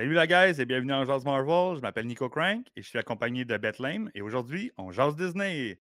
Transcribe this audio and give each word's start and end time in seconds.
Salut 0.00 0.12
la 0.12 0.28
guys 0.28 0.60
et 0.60 0.64
bienvenue 0.64 0.92
en 0.92 1.04
Jazz 1.04 1.24
Marvel. 1.24 1.74
Je 1.74 1.80
m'appelle 1.80 2.06
Nico 2.06 2.28
Crank 2.28 2.64
et 2.76 2.82
je 2.82 2.86
suis 2.86 3.00
accompagné 3.00 3.44
de 3.44 3.56
Bethlehem 3.56 4.12
et 4.14 4.22
aujourd'hui, 4.22 4.70
on 4.78 4.92
jase 4.92 5.16
Disney. 5.16 5.80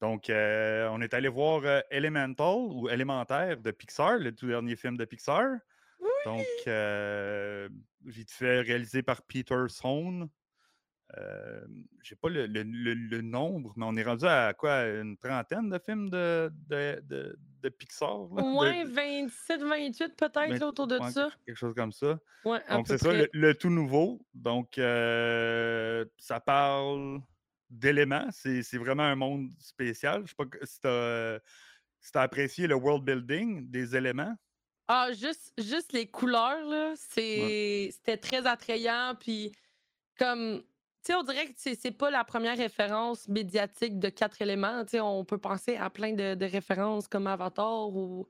Donc, 0.00 0.30
euh, 0.30 0.88
on 0.92 1.00
est 1.00 1.12
allé 1.12 1.26
voir 1.26 1.62
euh, 1.64 1.80
Elemental 1.90 2.54
ou 2.70 2.88
Élémentaire 2.88 3.60
de 3.60 3.72
Pixar, 3.72 4.18
le 4.18 4.32
tout 4.32 4.46
dernier 4.46 4.76
film 4.76 4.96
de 4.96 5.04
Pixar. 5.04 5.56
Donc, 6.24 6.46
euh, 6.68 7.68
vite 8.04 8.30
fait 8.30 8.60
réalisé 8.60 9.02
par 9.02 9.22
Peter 9.22 9.64
Sohn. 9.66 10.28
Euh, 11.18 11.60
j'ai 12.02 12.16
pas 12.16 12.28
le, 12.28 12.46
le- 12.46 12.62
le- 12.62 12.94
le 12.94 13.20
nombre, 13.22 13.72
mais 13.76 13.84
on 13.86 13.94
est 13.96 14.02
rendu 14.02 14.24
à 14.26 14.52
quoi? 14.54 14.84
Une 14.86 15.16
trentaine 15.16 15.68
de 15.70 15.78
films 15.78 16.10
de, 16.10 16.50
de, 16.68 17.00
de- 17.02 17.38
de 17.62 17.68
Pixar? 17.68 18.08
là, 18.08 18.16
Au 18.32 18.36
de- 18.36 18.42
moins 18.52 18.84
de- 18.84 18.90
27, 18.90 19.62
28 19.62 20.16
peut-être, 20.16 20.62
autour 20.62 20.86
de 20.86 20.98
ça. 21.10 21.30
quelque 21.46 21.56
chose 21.56 21.74
comme 21.74 21.92
ça. 21.92 22.18
Ouais, 22.44 22.60
Donc, 22.70 22.88
c'est 22.88 22.98
ça, 22.98 23.10
le, 23.32 23.52
tout 23.54 23.70
nouveau. 23.70 24.26
Donc, 24.34 24.76
euh, 24.78 26.04
ça 26.18 26.40
parle 26.40 27.20
d'éléments. 27.70 28.28
C'est 28.32 28.62
vraiment 28.78 29.04
un 29.04 29.14
monde 29.16 29.50
spécial. 29.58 30.22
Je 30.24 30.30
sais 30.30 30.36
pas 30.36 30.44
si 30.64 30.80
tu 30.80 30.88
as, 30.88 31.40
apprécié 32.20 32.66
le 32.66 32.74
world 32.74 33.04
building 33.04 33.70
des 33.70 33.96
éléments. 33.96 34.34
Ah, 34.88 35.08
juste, 35.12 35.54
juste 35.58 35.92
les 35.94 36.06
couleurs, 36.06 36.62
là, 36.68 36.92
c'est, 36.96 37.88
c'était 37.92 38.18
très 38.18 38.46
attrayant. 38.46 39.14
Puis, 39.18 39.52
comme, 40.18 40.62
sais, 41.12 41.14
on 41.14 41.22
dirait 41.22 41.46
que 41.46 41.52
c'est, 41.56 41.90
pas 41.90 42.10
la 42.10 42.24
première 42.24 42.56
référence 42.56 43.28
médiatique 43.28 43.98
de 43.98 44.08
quatre 44.08 44.40
éléments. 44.42 44.84
On 44.94 45.24
peut 45.24 45.38
penser 45.38 45.76
à 45.76 45.90
plein 45.90 46.12
de, 46.12 46.34
de 46.34 46.44
références 46.46 47.08
comme 47.08 47.26
Avatar 47.26 47.88
ou, 47.88 48.26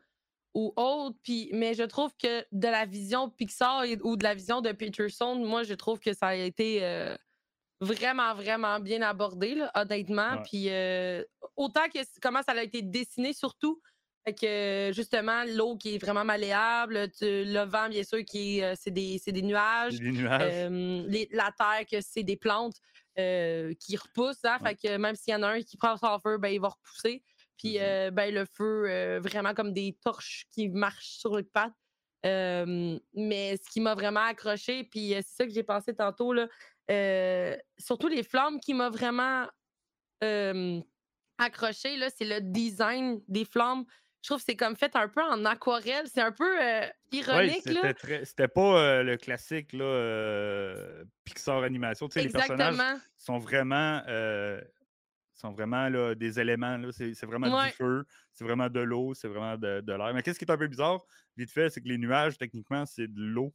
ou 0.54 0.72
autres. 0.76 1.16
Puis, 1.22 1.50
mais 1.52 1.74
je 1.74 1.82
trouve 1.84 2.12
que 2.16 2.44
de 2.52 2.68
la 2.68 2.84
vision 2.86 3.30
Pixar 3.30 3.84
et- 3.84 3.98
ou 4.02 4.16
de 4.16 4.24
la 4.24 4.34
vision 4.34 4.60
de 4.60 4.72
Peterson, 4.72 5.36
moi, 5.36 5.62
je 5.62 5.74
trouve 5.74 6.00
que 6.00 6.12
ça 6.12 6.28
a 6.28 6.34
été 6.34 6.84
euh, 6.84 7.16
vraiment, 7.80 8.34
vraiment 8.34 8.80
bien 8.80 9.02
abordé, 9.02 9.54
là, 9.54 9.70
honnêtement. 9.74 10.32
Ouais. 10.36 10.42
Puis, 10.44 10.70
euh, 10.70 11.22
autant 11.56 11.88
que 11.92 11.98
comment 12.20 12.42
ça 12.42 12.52
a 12.52 12.62
été 12.62 12.82
dessiné, 12.82 13.32
surtout. 13.32 13.80
Fait 14.26 14.34
que 14.34 14.90
justement, 14.94 15.44
l'eau 15.46 15.76
qui 15.76 15.96
est 15.96 15.98
vraiment 15.98 16.24
malléable, 16.24 17.10
tu- 17.10 17.44
le 17.44 17.64
vent, 17.64 17.88
bien 17.88 18.02
sûr, 18.04 18.24
qui 18.24 18.62
euh, 18.62 18.74
c'est 18.78 18.90
des, 18.90 19.18
c'est 19.22 19.32
des 19.32 19.42
nuages. 19.42 19.98
Des 20.00 20.10
nuages. 20.12 20.52
Euh, 20.70 21.04
les- 21.08 21.28
la 21.30 21.50
terre, 21.56 21.84
que 21.90 22.00
c'est 22.00 22.22
des 22.22 22.36
plantes 22.36 22.76
euh, 23.18 23.74
qui 23.78 23.96
repoussent. 23.96 24.44
Hein, 24.44 24.58
Ouais. 24.62 24.70
Fait 24.70 24.88
que 24.88 24.96
même 24.96 25.14
s'il 25.14 25.32
y 25.32 25.36
en 25.36 25.42
a 25.42 25.48
un 25.48 25.62
qui 25.62 25.76
prend 25.76 25.96
son 25.96 26.18
feu, 26.18 26.38
ben, 26.38 26.48
il 26.48 26.60
va 26.60 26.68
repousser. 26.68 27.22
Puis 27.58 27.78
euh, 27.78 28.10
ben, 28.10 28.32
le 28.34 28.44
feu, 28.46 28.86
euh, 28.88 29.20
vraiment 29.22 29.52
comme 29.54 29.72
des 29.72 29.96
torches 30.02 30.46
qui 30.50 30.68
marchent 30.68 31.18
sur 31.18 31.36
une 31.38 31.44
patte. 31.44 31.72
Euh, 32.26 32.98
mais 33.12 33.56
ce 33.58 33.70
qui 33.70 33.80
m'a 33.82 33.94
vraiment 33.94 34.24
accroché, 34.24 34.84
puis 34.84 35.14
euh, 35.14 35.20
c'est 35.24 35.36
ça 35.36 35.46
que 35.46 35.52
j'ai 35.52 35.62
pensé 35.62 35.94
tantôt, 35.94 36.32
là, 36.32 36.48
euh, 36.90 37.54
surtout 37.76 38.08
les 38.08 38.22
flammes 38.22 38.58
qui 38.60 38.72
m'a 38.72 38.88
vraiment 38.88 39.46
euh, 40.22 40.80
accroché, 41.38 41.96
là, 41.96 42.08
c'est 42.16 42.24
le 42.24 42.40
design 42.40 43.20
des 43.28 43.44
flammes. 43.44 43.84
Je 44.24 44.30
trouve 44.30 44.38
que 44.38 44.44
c'est 44.46 44.56
comme 44.56 44.74
fait 44.74 44.96
un 44.96 45.06
peu 45.06 45.20
en 45.22 45.44
aquarelle. 45.44 46.06
C'est 46.06 46.22
un 46.22 46.32
peu 46.32 46.58
euh, 46.58 46.86
Oui, 47.12 47.18
ironique, 47.18 47.66
là. 47.66 47.92
c'était 48.24 48.48
pas 48.48 48.78
euh, 48.78 49.02
le 49.02 49.18
classique 49.18 49.74
là, 49.74 49.84
euh, 49.84 51.04
Pixar 51.24 51.62
animation. 51.62 52.08
Tu 52.08 52.20
sais, 52.20 52.26
les 52.26 52.32
personnages 52.32 52.78
sont 53.18 53.36
vraiment, 53.36 54.00
sont 55.44 55.52
vraiment 55.52 55.88
là, 55.88 56.14
des 56.14 56.40
éléments. 56.40 56.78
C'est 56.92 57.26
vraiment 57.26 57.54
Ouais. 57.54 57.66
du 57.70 57.72
feu, 57.76 58.04
c'est 58.32 58.44
vraiment 58.44 58.68
de 58.68 58.80
l'eau, 58.80 59.12
c'est 59.14 59.28
vraiment 59.28 59.56
de, 59.56 59.80
de 59.80 59.92
l'air. 59.92 60.12
Mais 60.14 60.22
qu'est-ce 60.22 60.38
qui 60.38 60.44
est 60.44 60.50
un 60.50 60.56
peu 60.56 60.66
bizarre, 60.68 61.00
vite 61.36 61.50
fait, 61.50 61.68
c'est 61.70 61.80
que 61.82 61.88
les 61.88 61.98
nuages, 61.98 62.38
techniquement, 62.38 62.86
c'est 62.86 63.06
de 63.06 63.20
l'eau. 63.22 63.52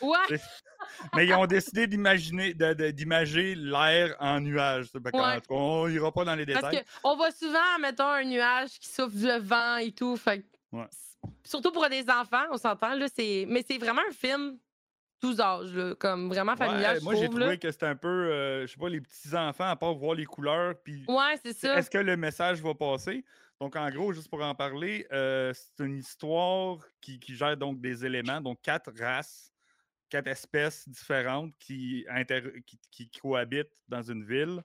Ouais. 0.00 0.16
Mais 1.14 1.26
ils 1.26 1.34
ont 1.34 1.46
décidé 1.46 1.86
d'imaginer, 1.86 2.54
d'imager 2.54 3.54
l'air 3.54 4.16
en 4.18 4.40
nuage. 4.40 4.88
Ouais. 4.94 5.40
on 5.50 5.88
ira 5.88 6.10
pas 6.12 6.24
dans 6.24 6.34
les 6.34 6.46
Parce 6.46 6.70
détails. 6.70 6.84
qu'on 7.02 7.16
voit 7.16 7.30
souvent, 7.32 7.78
mettons, 7.80 8.04
un 8.08 8.24
nuage 8.24 8.78
qui 8.78 8.88
souffle 8.88 9.16
le 9.26 9.38
vent 9.40 9.76
et 9.76 9.92
tout. 9.92 10.16
Fait 10.16 10.44
Ouais. 10.72 10.86
Surtout 11.44 11.70
pour 11.72 11.86
des 11.90 12.08
enfants, 12.08 12.44
on 12.50 12.56
s'entend. 12.56 12.96
Mais 12.96 13.08
c'est 13.66 13.78
vraiment 13.78 14.02
un 14.08 14.12
film 14.12 14.56
tous 15.20 15.38
âges, 15.40 15.74
là, 15.74 15.94
comme 15.94 16.28
vraiment 16.28 16.56
familial, 16.56 16.96
Ouais, 16.96 17.02
moi, 17.02 17.14
j'ai 17.14 17.28
trouvé 17.28 17.44
là. 17.46 17.56
que 17.56 17.70
c'était 17.70 17.86
un 17.86 17.96
peu, 17.96 18.08
euh, 18.08 18.66
je 18.66 18.72
sais 18.72 18.78
pas, 18.80 18.88
les 18.88 19.00
petits-enfants, 19.00 19.68
à 19.68 19.76
part 19.76 19.94
voir 19.94 20.14
les 20.14 20.24
couleurs, 20.24 20.74
puis 20.82 21.04
Ouais, 21.08 21.36
c'est 21.44 21.52
ça. 21.52 21.76
Est-ce 21.78 21.90
que 21.90 21.98
le 21.98 22.16
message 22.16 22.60
va 22.62 22.74
passer? 22.74 23.24
Donc, 23.60 23.76
en 23.76 23.88
gros, 23.90 24.12
juste 24.12 24.28
pour 24.30 24.42
en 24.42 24.54
parler, 24.54 25.06
euh, 25.12 25.52
c'est 25.52 25.84
une 25.84 25.98
histoire 25.98 26.78
qui, 27.00 27.20
qui 27.20 27.36
gère 27.36 27.56
donc 27.56 27.80
des 27.80 28.06
éléments, 28.06 28.40
donc 28.40 28.60
quatre 28.62 28.90
races, 28.98 29.52
quatre 30.08 30.26
espèces 30.28 30.88
différentes 30.88 31.52
qui, 31.58 32.06
inter- 32.08 32.62
qui, 32.66 32.80
qui 32.90 33.10
cohabitent 33.10 33.72
dans 33.86 34.02
une 34.02 34.24
ville 34.24 34.62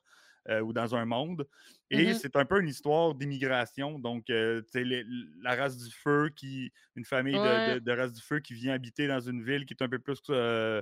euh, 0.50 0.61
ou 0.61 0.73
dans 0.73 0.95
un 0.95 1.06
monde. 1.06 1.47
Et 1.89 2.13
Mhm. 2.13 2.13
c'est 2.13 2.35
un 2.35 2.45
peu 2.45 2.59
une 2.61 2.67
histoire 2.69 3.16
d'immigration. 3.16 4.00
Donc, 4.00 4.29
euh, 4.29 4.61
tu 4.61 4.67
sais, 4.72 4.83
les- 4.83 5.06
la 5.41 5.56
race 5.56 5.78
du 5.78 5.91
feu, 5.91 6.29
qui, 6.35 6.72
une 6.95 7.06
famille 7.06 7.39
de, 7.39 7.39
Ouais. 7.39 7.75
de- 7.75 7.79
de 7.79 7.91
race 7.91 8.13
du 8.13 8.22
feu 8.22 8.39
qui 8.39 8.53
vient 8.53 8.73
habiter 8.73 9.07
dans 9.07 9.19
une 9.19 9.44
ville 9.44 9.66
qui 9.66 9.73
est 9.73 9.84
un 9.84 9.89
peu 9.89 10.00
plus 10.00 10.22
euh, 10.29 10.81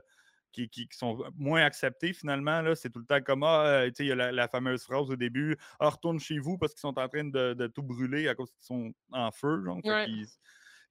qui, 0.52 0.70
qui- 0.70 0.88
qui 0.88 0.98
sont 0.98 1.24
moins 1.36 1.64
acceptés 1.64 2.14
finalement. 2.14 2.64
C'est 2.76 2.90
tout 2.92 3.00
le 3.00 3.06
temps 3.06 3.22
comme 3.22 3.44
Ah, 3.44 3.66
euh, 3.66 3.88
tu 3.88 3.96
sais, 3.98 4.06
il 4.06 4.10
y 4.10 4.12
a 4.12 4.16
la, 4.16 4.32
la 4.32 4.48
fameuse 4.48 4.84
phrase 4.84 5.10
au 5.10 5.16
début 5.16 5.58
Ah, 5.80 5.90
retourne 5.90 6.20
chez 6.20 6.38
vous 6.40 6.58
parce 6.58 6.74
qu'ils 6.74 6.82
sont 6.82 6.98
en 7.00 7.08
train 7.10 7.24
de, 7.26 7.54
de 7.54 7.68
tout 7.68 7.84
brûler 7.84 8.28
à 8.28 8.36
cause 8.36 8.52
qu'ils 8.52 8.66
sont 8.66 8.94
en 9.12 9.32
feu. 9.32 9.64
Genre, 9.66 9.82
Ouais. 9.84 10.08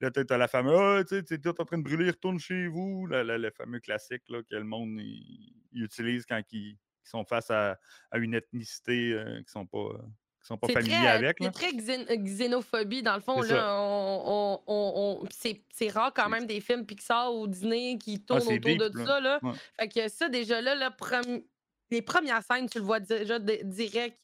Là, 0.00 0.10
tu 0.10 0.20
as 0.30 0.38
la 0.38 0.48
fameuse 0.48 0.78
Ah, 0.80 1.04
tu 1.04 1.16
sais, 1.16 1.22
t'es 1.22 1.38
tout 1.38 1.60
en 1.60 1.64
train 1.64 1.78
de 1.78 1.82
brûler, 1.84 2.10
retourne 2.10 2.38
chez 2.40 2.66
vous. 2.66 3.06
Le, 3.06 3.22
le- 3.22 3.38
le 3.38 3.50
fameux 3.50 3.78
classique 3.80 4.22
là, 4.28 4.42
que 4.42 4.56
le 4.56 4.64
monde 4.64 4.98
il- 5.00 5.54
il 5.72 5.84
utilise 5.84 6.26
quand 6.26 6.42
ils, 6.52 6.76
ils 7.04 7.08
sont 7.08 7.24
face 7.24 7.50
à, 7.50 7.78
à 8.10 8.18
une 8.18 8.34
ethnicité 8.34 9.12
euh, 9.12 9.42
qui 9.42 9.50
sont 9.52 9.66
pas, 9.66 9.78
euh, 9.78 9.98
qui 10.40 10.46
sont 10.46 10.58
pas 10.58 10.68
familiers 10.68 10.96
très, 10.96 11.06
avec. 11.08 11.36
c'est 11.40 11.50
très 11.50 11.70
xén- 11.72 12.06
xénophobie, 12.24 13.02
dans 13.02 13.14
le 13.14 13.20
fond. 13.20 13.40
Là, 13.42 13.76
on, 13.80 14.22
on- 14.26 14.60
on- 14.66 15.22
on- 15.22 15.28
c'est, 15.30 15.62
rare 15.90 16.12
quand 16.14 16.28
même 16.28 16.46
des 16.46 16.60
films 16.60 16.84
Pixar 16.86 17.34
ou 17.34 17.46
Disney 17.46 17.98
qui 17.98 18.24
Ah, 18.30 18.38
tournent 18.40 18.54
autour 18.54 18.76
de 18.88 18.98
là. 18.98 19.06
ça. 19.06 19.20
Là. 19.20 19.38
Ouais. 19.42 19.52
Fait 19.78 19.88
que 19.88 20.08
ça, 20.08 20.28
déjà 20.28 20.60
là, 20.60 20.74
le 20.74 20.90
prom- 20.96 21.42
les 21.90 22.02
premières 22.02 22.42
scènes, 22.42 22.68
tu 22.68 22.78
le 22.78 22.84
vois 22.84 23.00
déjà 23.00 23.38
di- 23.38 23.60
direct. 23.64 24.18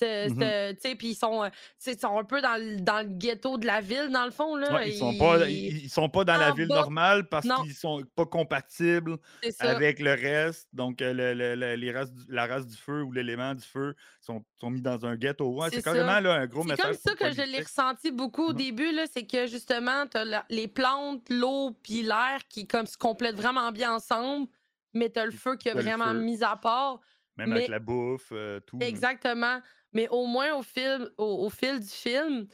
C'est- 0.00 0.28
c'est- 0.38 0.80
sais, 0.80 0.94
Puis 0.96 1.08
ils 1.10 1.14
sont, 1.14 1.44
euh, 1.44 1.48
c'est- 1.78 2.00
sont 2.00 2.18
un 2.18 2.24
peu 2.24 2.40
dans 2.40 2.56
le, 2.58 2.80
dans 2.80 3.00
le 3.06 3.12
ghetto 3.16 3.58
de 3.58 3.66
la 3.66 3.80
ville, 3.80 4.08
dans 4.10 4.24
le 4.24 4.30
fond. 4.30 4.56
Là. 4.56 4.72
Ouais, 4.74 4.90
ils 4.90 4.96
sont 4.98 5.12
Ils- 5.46 5.88
sont 5.90 6.08
pas 6.08 6.24
dans 6.24 6.36
la 6.36 6.52
ville 6.52 6.68
bas. 6.68 6.76
normale 6.76 7.28
parce 7.28 7.46
qu'ils 7.62 7.74
sont 7.74 8.02
pas 8.16 8.26
compatibles 8.26 9.16
C'est 9.42 9.60
avec 9.62 10.00
le 10.00 10.12
reste. 10.12 10.68
Donc, 10.72 11.02
euh, 11.02 11.12
le- 11.12 11.34
le- 11.34 11.54
le- 11.54 11.74
les 11.76 11.92
races 11.92 12.12
du- 12.12 12.24
la 12.32 12.46
race 12.46 12.66
du 12.66 12.76
feu 12.76 13.02
ou 13.02 13.12
l'élément 13.12 13.54
du 13.54 13.62
feu 13.64 13.94
sont, 14.20 14.44
sont 14.60 14.70
mis 14.70 14.80
dans 14.82 15.04
un 15.06 15.16
ghetto. 15.16 15.46
Ouais, 15.48 15.68
C'est 15.70 15.76
c'est 15.76 15.82
carrément 15.82 16.20
là, 16.20 16.34
un 16.34 16.46
gros 16.46 16.62
C'est 16.62 16.68
message. 16.70 16.86
comme 16.86 16.94
ça 16.94 17.14
que 17.14 17.32
je 17.32 17.42
l'ai 17.42 17.60
ressenti 17.62 18.10
beaucoup 18.10 18.46
au 18.46 18.52
Mhm. 18.52 18.56
début, 18.56 18.90
c'est 19.12 19.26
que 19.26 19.46
justement, 19.46 20.06
tu 20.06 20.16
as 20.18 20.44
les 20.48 20.68
plantes, 20.68 21.28
l'eau 21.30 21.72
puis 21.82 22.02
l'air 22.02 22.40
qui 22.48 22.66
comme, 22.66 22.86
se 22.86 22.96
complètent 22.96 23.36
vraiment 23.36 23.70
bien 23.72 23.94
ensemble, 23.94 24.46
mais 24.94 25.10
tu 25.10 25.18
as 25.18 25.24
le 25.24 25.30
Puis 25.30 25.38
feu 25.38 25.56
qui 25.56 25.68
le 25.68 25.80
vraiment 25.80 26.06
feu. 26.12 26.20
mis 26.20 26.42
à 26.42 26.56
part. 26.56 27.00
Même 27.36 27.52
avec 27.52 27.68
mais- 27.68 27.70
la 27.70 27.78
bouffe, 27.78 28.28
euh, 28.32 28.60
tout. 28.60 28.78
Exactement. 28.80 29.56
Mais 29.56 29.62
au 30.10 30.26
moins 30.26 30.54
au 30.56 30.62
fil, 30.62 31.10
au, 31.18 31.46
au 31.46 31.50
fil 31.50 31.80
du 31.80 31.88
film, 31.88 32.46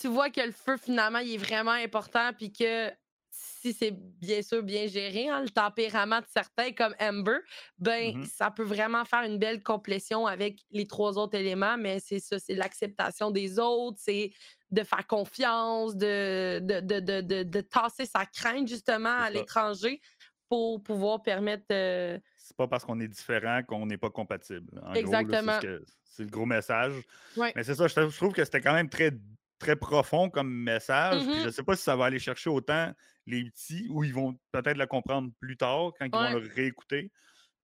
tu 0.00 0.08
vois 0.08 0.30
que 0.30 0.40
le 0.40 0.52
feu, 0.52 0.76
finalement, 0.76 1.20
il 1.20 1.34
est 1.34 1.38
vraiment 1.38 1.70
important, 1.72 2.32
puis 2.36 2.52
que 2.52 2.90
si 3.32 3.72
c'est 3.72 3.92
bien 3.92 4.42
sûr 4.42 4.62
bien 4.62 4.86
géré, 4.88 5.28
hein, 5.28 5.42
le 5.42 5.48
tempérament 5.50 6.20
de 6.20 6.26
certains 6.28 6.72
comme 6.72 6.94
Amber, 7.00 7.38
ben 7.78 8.12
Mhm. 8.12 8.24
ça 8.24 8.50
peut 8.50 8.64
vraiment 8.64 9.04
faire 9.04 9.22
une 9.22 9.38
belle 9.38 9.62
complétion 9.62 10.26
avec 10.26 10.60
les 10.70 10.86
trois 10.86 11.16
autres 11.16 11.36
éléments, 11.38 11.76
mais 11.78 12.00
c'est 12.00 12.18
ça, 12.18 12.38
c'est 12.38 12.54
l'acceptation 12.54 13.30
des 13.30 13.58
autres, 13.58 13.98
c'est 14.00 14.32
de 14.70 14.82
faire 14.82 15.06
confiance, 15.06 15.96
de, 15.96 16.60
de, 16.62 16.80
de, 16.80 17.42
de, 17.42 17.60
tasser 17.60 18.06
sa 18.06 18.26
crainte 18.26 18.68
justement 18.68 19.16
à 19.20 19.30
l'étranger 19.30 20.00
pour 20.50 20.82
pouvoir 20.82 21.22
permettre 21.22 21.64
euh, 21.72 22.18
C'est 22.36 22.56
pas 22.56 22.66
parce 22.68 22.84
qu'on 22.84 22.98
est 23.00 23.08
différent 23.08 23.62
qu'on 23.62 23.86
n'est 23.86 23.96
pas 23.96 24.10
compatible. 24.10 24.78
En 24.84 24.92
Exactement. 24.92 25.58
c'est 25.62 25.78
ce 26.04 26.22
le 26.24 26.28
gros 26.28 26.44
message. 26.44 26.92
Ouais. 27.36 27.52
Mais 27.56 27.62
c'est 27.64 27.76
ça, 27.76 27.86
je, 27.86 27.94
trou- 27.94 28.10
je 28.10 28.16
trouve 28.16 28.32
que 28.34 28.44
c'était 28.44 28.60
quand 28.60 28.72
même 28.74 28.88
très, 28.90 29.12
très 29.60 29.76
profond 29.76 30.28
comme 30.28 30.52
message. 30.52 31.22
Puis 31.24 31.36
Mhm. 31.38 31.44
je 31.44 31.48
sais 31.50 31.62
pas 31.62 31.76
si 31.76 31.84
ça 31.84 31.94
va 31.96 32.06
aller 32.06 32.18
chercher 32.18 32.50
autant 32.50 32.92
les 33.26 33.44
petits 33.44 33.86
ou 33.90 34.02
ils 34.02 34.12
vont 34.12 34.36
peut-être 34.50 34.76
le 34.76 34.86
comprendre 34.86 35.30
plus 35.38 35.56
tard 35.56 35.92
quand 35.98 36.06
ils 36.06 36.14
Ouais. 36.14 36.32
vont 36.32 36.40
le 36.40 36.50
réécouter. 36.52 37.12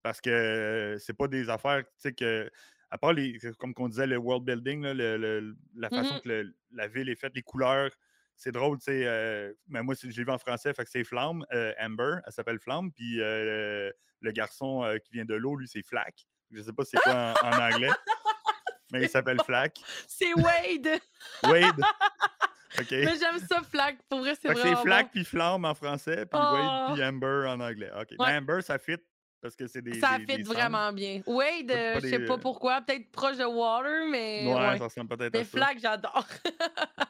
Parce 0.03 0.21
que 0.21 0.97
c'est 1.01 1.17
pas 1.17 1.27
des 1.27 1.51
affaires, 1.51 1.83
tu 1.83 1.91
sais, 1.99 2.13
que. 2.13 2.49
À 2.89 2.99
part 2.99 3.13
les. 3.13 3.37
Comme 3.59 3.75
on 3.79 3.89
disait, 3.89 4.07
le 4.07 4.17
world 4.17 4.45
building, 4.45 4.81
là, 4.85 4.95
le- 4.95 5.17
le- 5.17 5.57
la 5.75 5.91
façon 5.91 6.15
Mhm. 6.15 6.21
que 6.21 6.29
le- 6.29 6.55
la 6.71 6.87
ville 6.87 7.09
est 7.09 7.17
faite, 7.17 7.33
les 7.35 7.43
couleurs. 7.43 7.91
C'est 8.37 8.53
drôle, 8.53 8.77
tu 8.79 8.85
sais. 8.85 9.03
euh, 9.07 9.53
mais 9.69 9.83
moi, 9.83 9.95
je 10.01 10.07
l'ai 10.07 10.13
vu 10.13 10.31
en 10.31 10.39
français, 10.39 10.73
fait 10.75 10.85
que 10.85 10.91
c'est 10.91 11.05
Flamme. 11.05 11.45
euh, 11.53 11.73
Amber, 11.81 12.17
elle 12.27 12.33
s'appelle 12.33 12.59
Flamme. 12.61 12.93
Puis 12.93 13.21
euh, 13.21 13.91
le 14.21 14.31
garçon 14.33 14.85
euh, 14.85 14.99
qui 14.99 15.13
vient 15.13 15.25
de 15.25 15.35
l'eau, 15.35 15.57
lui, 15.57 15.67
c'est 15.67 15.83
Flack. 15.83 16.27
Je 16.53 16.61
sais 16.63 16.73
pas 16.73 16.85
c'est 16.85 16.99
quoi 16.99 17.35
en, 17.43 17.47
en 17.49 17.73
anglais. 17.73 17.91
Mais 18.93 19.03
il 19.03 19.09
s'appelle 19.09 19.39
Flack. 19.45 19.79
C'est 20.07 20.33
Wade. 20.35 21.01
Wade. 21.45 21.81
OK. 22.79 22.91
Mais 22.91 23.17
j'aime 23.19 23.39
ça, 23.49 23.63
Flack. 23.63 23.97
Pour 24.09 24.21
vrai, 24.21 24.35
c'est 24.41 24.53
vraiment 24.53 24.77
c'est 24.77 24.83
Flack 24.83 25.07
bon. 25.07 25.11
puis 25.13 25.25
Flamme 25.25 25.65
en 25.65 25.75
français, 25.75 26.27
puis 26.27 26.39
Oh. 26.41 26.53
Wade 26.53 26.95
puis 26.95 27.05
Amber 27.05 27.47
en 27.49 27.59
anglais. 27.61 27.91
OK. 27.99 28.09
Mais. 28.19 28.37
Amber, 28.37 28.61
ça 28.61 28.79
fit 28.79 28.99
parce 29.41 29.57
que 29.57 29.67
c'est 29.67 29.81
des. 29.83 29.99
Ça 29.99 30.19
des- 30.19 30.27
fit 30.27 30.37
des 30.37 30.43
vraiment 30.43 30.93
bien. 30.93 31.23
Wade, 31.27 31.73
je 32.03 32.07
sais 32.09 32.19
pas 32.27 32.37
pourquoi. 32.39 32.81
Peut-être 32.83 33.11
proche 33.11 33.39
de 33.39 33.45
Water, 33.45 34.07
mais. 34.11 34.45
Ouais, 34.47 34.55
ouais. 34.55 34.79
ça 34.79 34.85
ressemble 34.85 35.17
peut-être 35.17 35.33
Mais 35.33 35.41
à 35.41 35.45
ça. 35.45 35.51
Flack, 35.51 35.79
j'adore. 35.81 36.27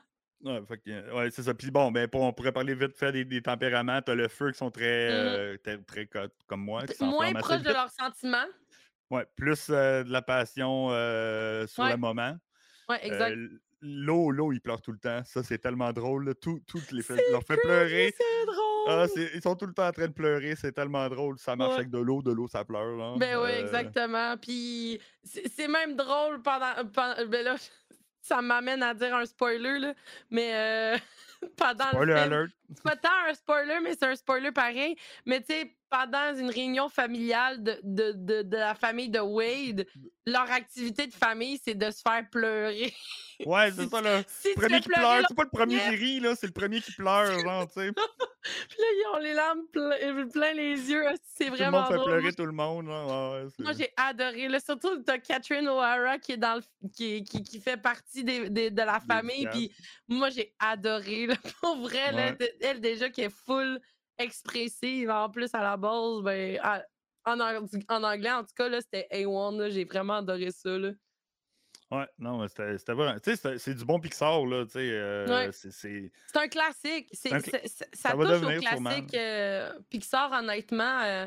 Ouais, 0.47 0.63
que, 0.85 0.91
euh, 0.91 1.13
ouais, 1.15 1.31
c'est 1.31 1.43
ça. 1.43 1.55
Puis 1.55 1.71
bon, 1.71 1.91
ben, 1.91 2.07
pour- 2.09 2.23
on 2.23 2.33
pourrait 2.33 2.53
parler 2.53 2.75
vite 2.75 2.97
fait 2.97 3.11
des, 3.13 3.25
des 3.25 3.43
tempéraments. 3.43 4.01
T'as 4.01 4.15
le 4.15 4.29
feu 4.29 4.53
qui 4.53 4.59
sont 4.59 4.71
très, 4.71 5.09
Mhm. 5.11 5.15
euh, 5.17 5.57
très, 5.63 5.79
très 5.79 6.07
co- 6.07 6.33
comme 6.47 6.61
moi, 6.61 6.83
qui 6.87 7.03
Moins 7.03 7.11
s'enflamment 7.13 7.39
assez 7.39 7.49
proche 7.49 7.63
de 7.63 7.73
leurs 7.73 7.91
sentiments. 7.91 8.47
Ouais, 9.11 9.27
plus 9.37 9.67
euh, 9.71 10.05
de 10.05 10.11
la 10.13 10.23
passion 10.23 10.89
euh, 10.91 11.67
sur 11.67 11.83
Ouais. 11.85 11.91
le 11.91 11.97
moment. 11.97 12.37
Ouais, 12.89 13.05
exact. 13.07 13.37
L'eau, 13.83 14.31
l'eau, 14.31 14.53
il 14.53 14.61
pleure 14.61 14.81
tout 14.81 14.91
le 14.93 14.99
temps. 14.99 15.23
Ça, 15.25 15.43
c'est 15.43 15.59
tellement 15.59 15.93
drôle. 15.93 16.35
Tout, 16.41 16.61
tout 16.67 16.81
les 16.93 17.03
fait, 17.03 17.21
leur 17.31 17.43
fait 17.43 17.59
pleurer. 17.59 18.13
C'est 18.17 18.47
drôle. 18.47 18.63
Ah, 18.89 19.07
ils 19.35 19.43
sont 19.43 19.55
tout 19.55 19.67
le 19.67 19.75
temps 19.75 19.87
en 19.89 19.93
train 19.93 20.07
de 20.07 20.13
pleurer. 20.13 20.55
C'est 20.57 20.73
tellement 20.73 21.09
drôle. 21.09 21.39
Ça 21.39 21.57
marche 21.57 21.73
Ouais. 21.73 21.79
avec 21.81 21.91
de 21.91 21.99
l'eau, 21.99 22.23
de 22.23 22.33
l'eau, 22.33 22.49
ça 22.49 22.65
pleure. 22.65 22.97
là. 22.97 23.15
Ben 23.19 23.37
oui, 23.39 23.51
Euh, 23.51 23.61
exactement. 23.65 24.37
Puis 24.39 24.99
c'est 25.23 25.47
c'est 25.49 25.69
même 25.69 25.95
drôle 25.95 26.41
pendant. 26.43 26.73
pendant- 26.93 27.27
ben 27.27 27.45
là, 27.45 27.57
ça 28.27 28.43
m'amène 28.43 28.83
à 28.83 28.93
dire 28.95 29.15
un 29.15 29.25
spoiler, 29.27 29.79
là. 29.79 29.95
Mais 30.31 30.51
euh, 30.55 30.99
pendant 31.57 31.85
Spoiler 31.89 32.13
le 32.15 32.21
film. 32.21 32.33
alert. 32.33 32.53
C'est 32.75 32.83
pas 32.83 32.97
tant 32.97 33.09
un 33.29 33.35
spoiler, 33.35 33.79
mais 33.83 33.93
c'est 33.93 34.07
un 34.07 34.17
spoiler 34.17 34.53
pareil. 34.53 34.97
Mais 35.25 35.41
tu 35.41 35.47
sais, 35.53 35.77
pendant 35.97 36.37
une 36.39 36.51
réunion 36.51 36.89
familiale 36.89 37.63
de, 37.63 37.79
de, 37.83 38.13
de, 38.13 38.43
de 38.43 38.57
la 38.57 38.75
famille 38.75 39.09
de 39.09 39.21
Wade, 39.21 39.87
leur 40.27 40.51
activité 40.51 41.07
de 41.07 41.13
famille, 41.15 41.59
c'est 41.65 41.75
de 41.75 41.91
se 41.91 42.01
faire 42.03 42.25
pleurer. 42.31 42.93
Ouais, 43.45 43.71
c'est 43.71 43.87
ça. 43.91 44.01
Si 44.27 44.45
tu 44.45 44.49
Le 44.49 44.55
premier 44.63 44.81
qui 44.81 44.89
pleure. 44.89 45.03
leur 45.19 45.25
C'est 45.29 45.35
pas 45.35 45.43
le 45.43 45.51
premier 45.51 45.79
qui 45.79 45.89
rit, 45.91 46.21
là. 46.21 46.35
C'est 46.35 46.47
le 46.47 46.55
premier 46.55 46.81
qui 46.81 46.91
pleure, 46.93 47.39
genre, 47.41 47.67
tu 47.69 47.75
sais. 47.83 47.93
Puis 48.43 48.79
là, 48.79 48.85
ils 48.95 49.05
ont 49.15 49.19
les 49.19 49.35
larmes 49.35 49.61
plein, 49.71 50.27
plein 50.29 50.55
les 50.55 50.91
yeux. 50.91 51.05
C'est 51.35 51.45
Tout 51.45 51.51
le 51.51 51.57
vraiment 51.59 51.83
monde 51.83 51.93
fait 51.93 52.03
pleurer 52.03 52.33
tout 52.33 52.47
le 52.47 52.53
monde. 52.53 52.87
Ouais, 52.87 53.43
ouais, 53.45 53.49
Moi, 53.59 53.73
j'ai 53.75 53.93
adoré. 53.95 54.49
Là, 54.49 54.59
surtout, 54.59 55.03
t'as 55.03 55.19
Catherine 55.19 55.69
O'Hara 55.69 56.17
qui 56.19 56.33
est 56.33 56.37
dans 56.39 56.55
le, 56.55 56.89
qui, 56.97 57.25
qui, 57.25 57.43
qui 57.43 57.61
fait 57.61 57.77
partie 57.77 58.25
des, 58.25 58.49
des- 58.49 58.71
de 58.71 58.83
la 58.83 59.01
famille. 59.01 59.47
Puis 59.53 59.71
moi, 60.09 60.31
j'ai 60.31 60.55
adoré. 60.59 61.27
Là, 61.27 61.35
pour 61.61 61.77
vrai, 61.77 62.13
là, 62.13 62.33
Ouais. 62.41 62.57
elle 62.63 62.81
déjà 62.81 63.11
qui 63.11 63.21
est 63.21 63.29
full 63.47 63.79
expressive. 64.19 65.11
En 65.11 65.31
plus, 65.31 65.51
à 65.55 65.63
la 65.63 65.77
base, 65.77 66.23
ben, 66.23 66.59
à- 66.63 66.85
en, 67.25 67.41
en 67.41 68.03
anglais, 68.05 68.33
en 68.33 68.43
tout 68.45 68.55
cas, 68.57 68.69
là, 68.69 68.81
c'était 68.81 69.09
A1. 69.13 69.59
là, 69.59 69.69
J'ai 69.71 69.85
vraiment 69.85 70.15
adoré 70.19 70.51
ça. 70.51 70.71
Là. 70.79 70.91
Ouais, 71.91 72.07
non, 72.19 72.39
mais 72.41 72.49
c'était 72.49 72.79
c'était 72.79 72.93
vraiment. 72.95 73.19
Tu 73.21 73.31
sais, 73.31 73.37
c'est- 73.37 73.59
c'est 73.59 73.75
du 73.75 73.85
bon 73.85 74.01
Pixar, 74.01 74.45
là. 74.47 74.65
Tu 74.65 74.73
sais, 74.73 74.79
euh, 74.91 75.27
Ouais. 75.29 75.53
c'est- 75.53 75.71
c'est. 75.71 76.11
C'est 76.33 76.39
un 76.39 76.49
classique. 76.49 77.09
Un 77.31 77.41
ça, 77.41 77.59
ça 77.93 78.17
va 78.17 78.25
touche 78.39 78.45
au 78.57 78.61
classique 78.61 79.15
euh, 79.15 79.73
Pixar, 79.89 80.33
honnêtement. 80.33 81.01
euh, 81.05 81.27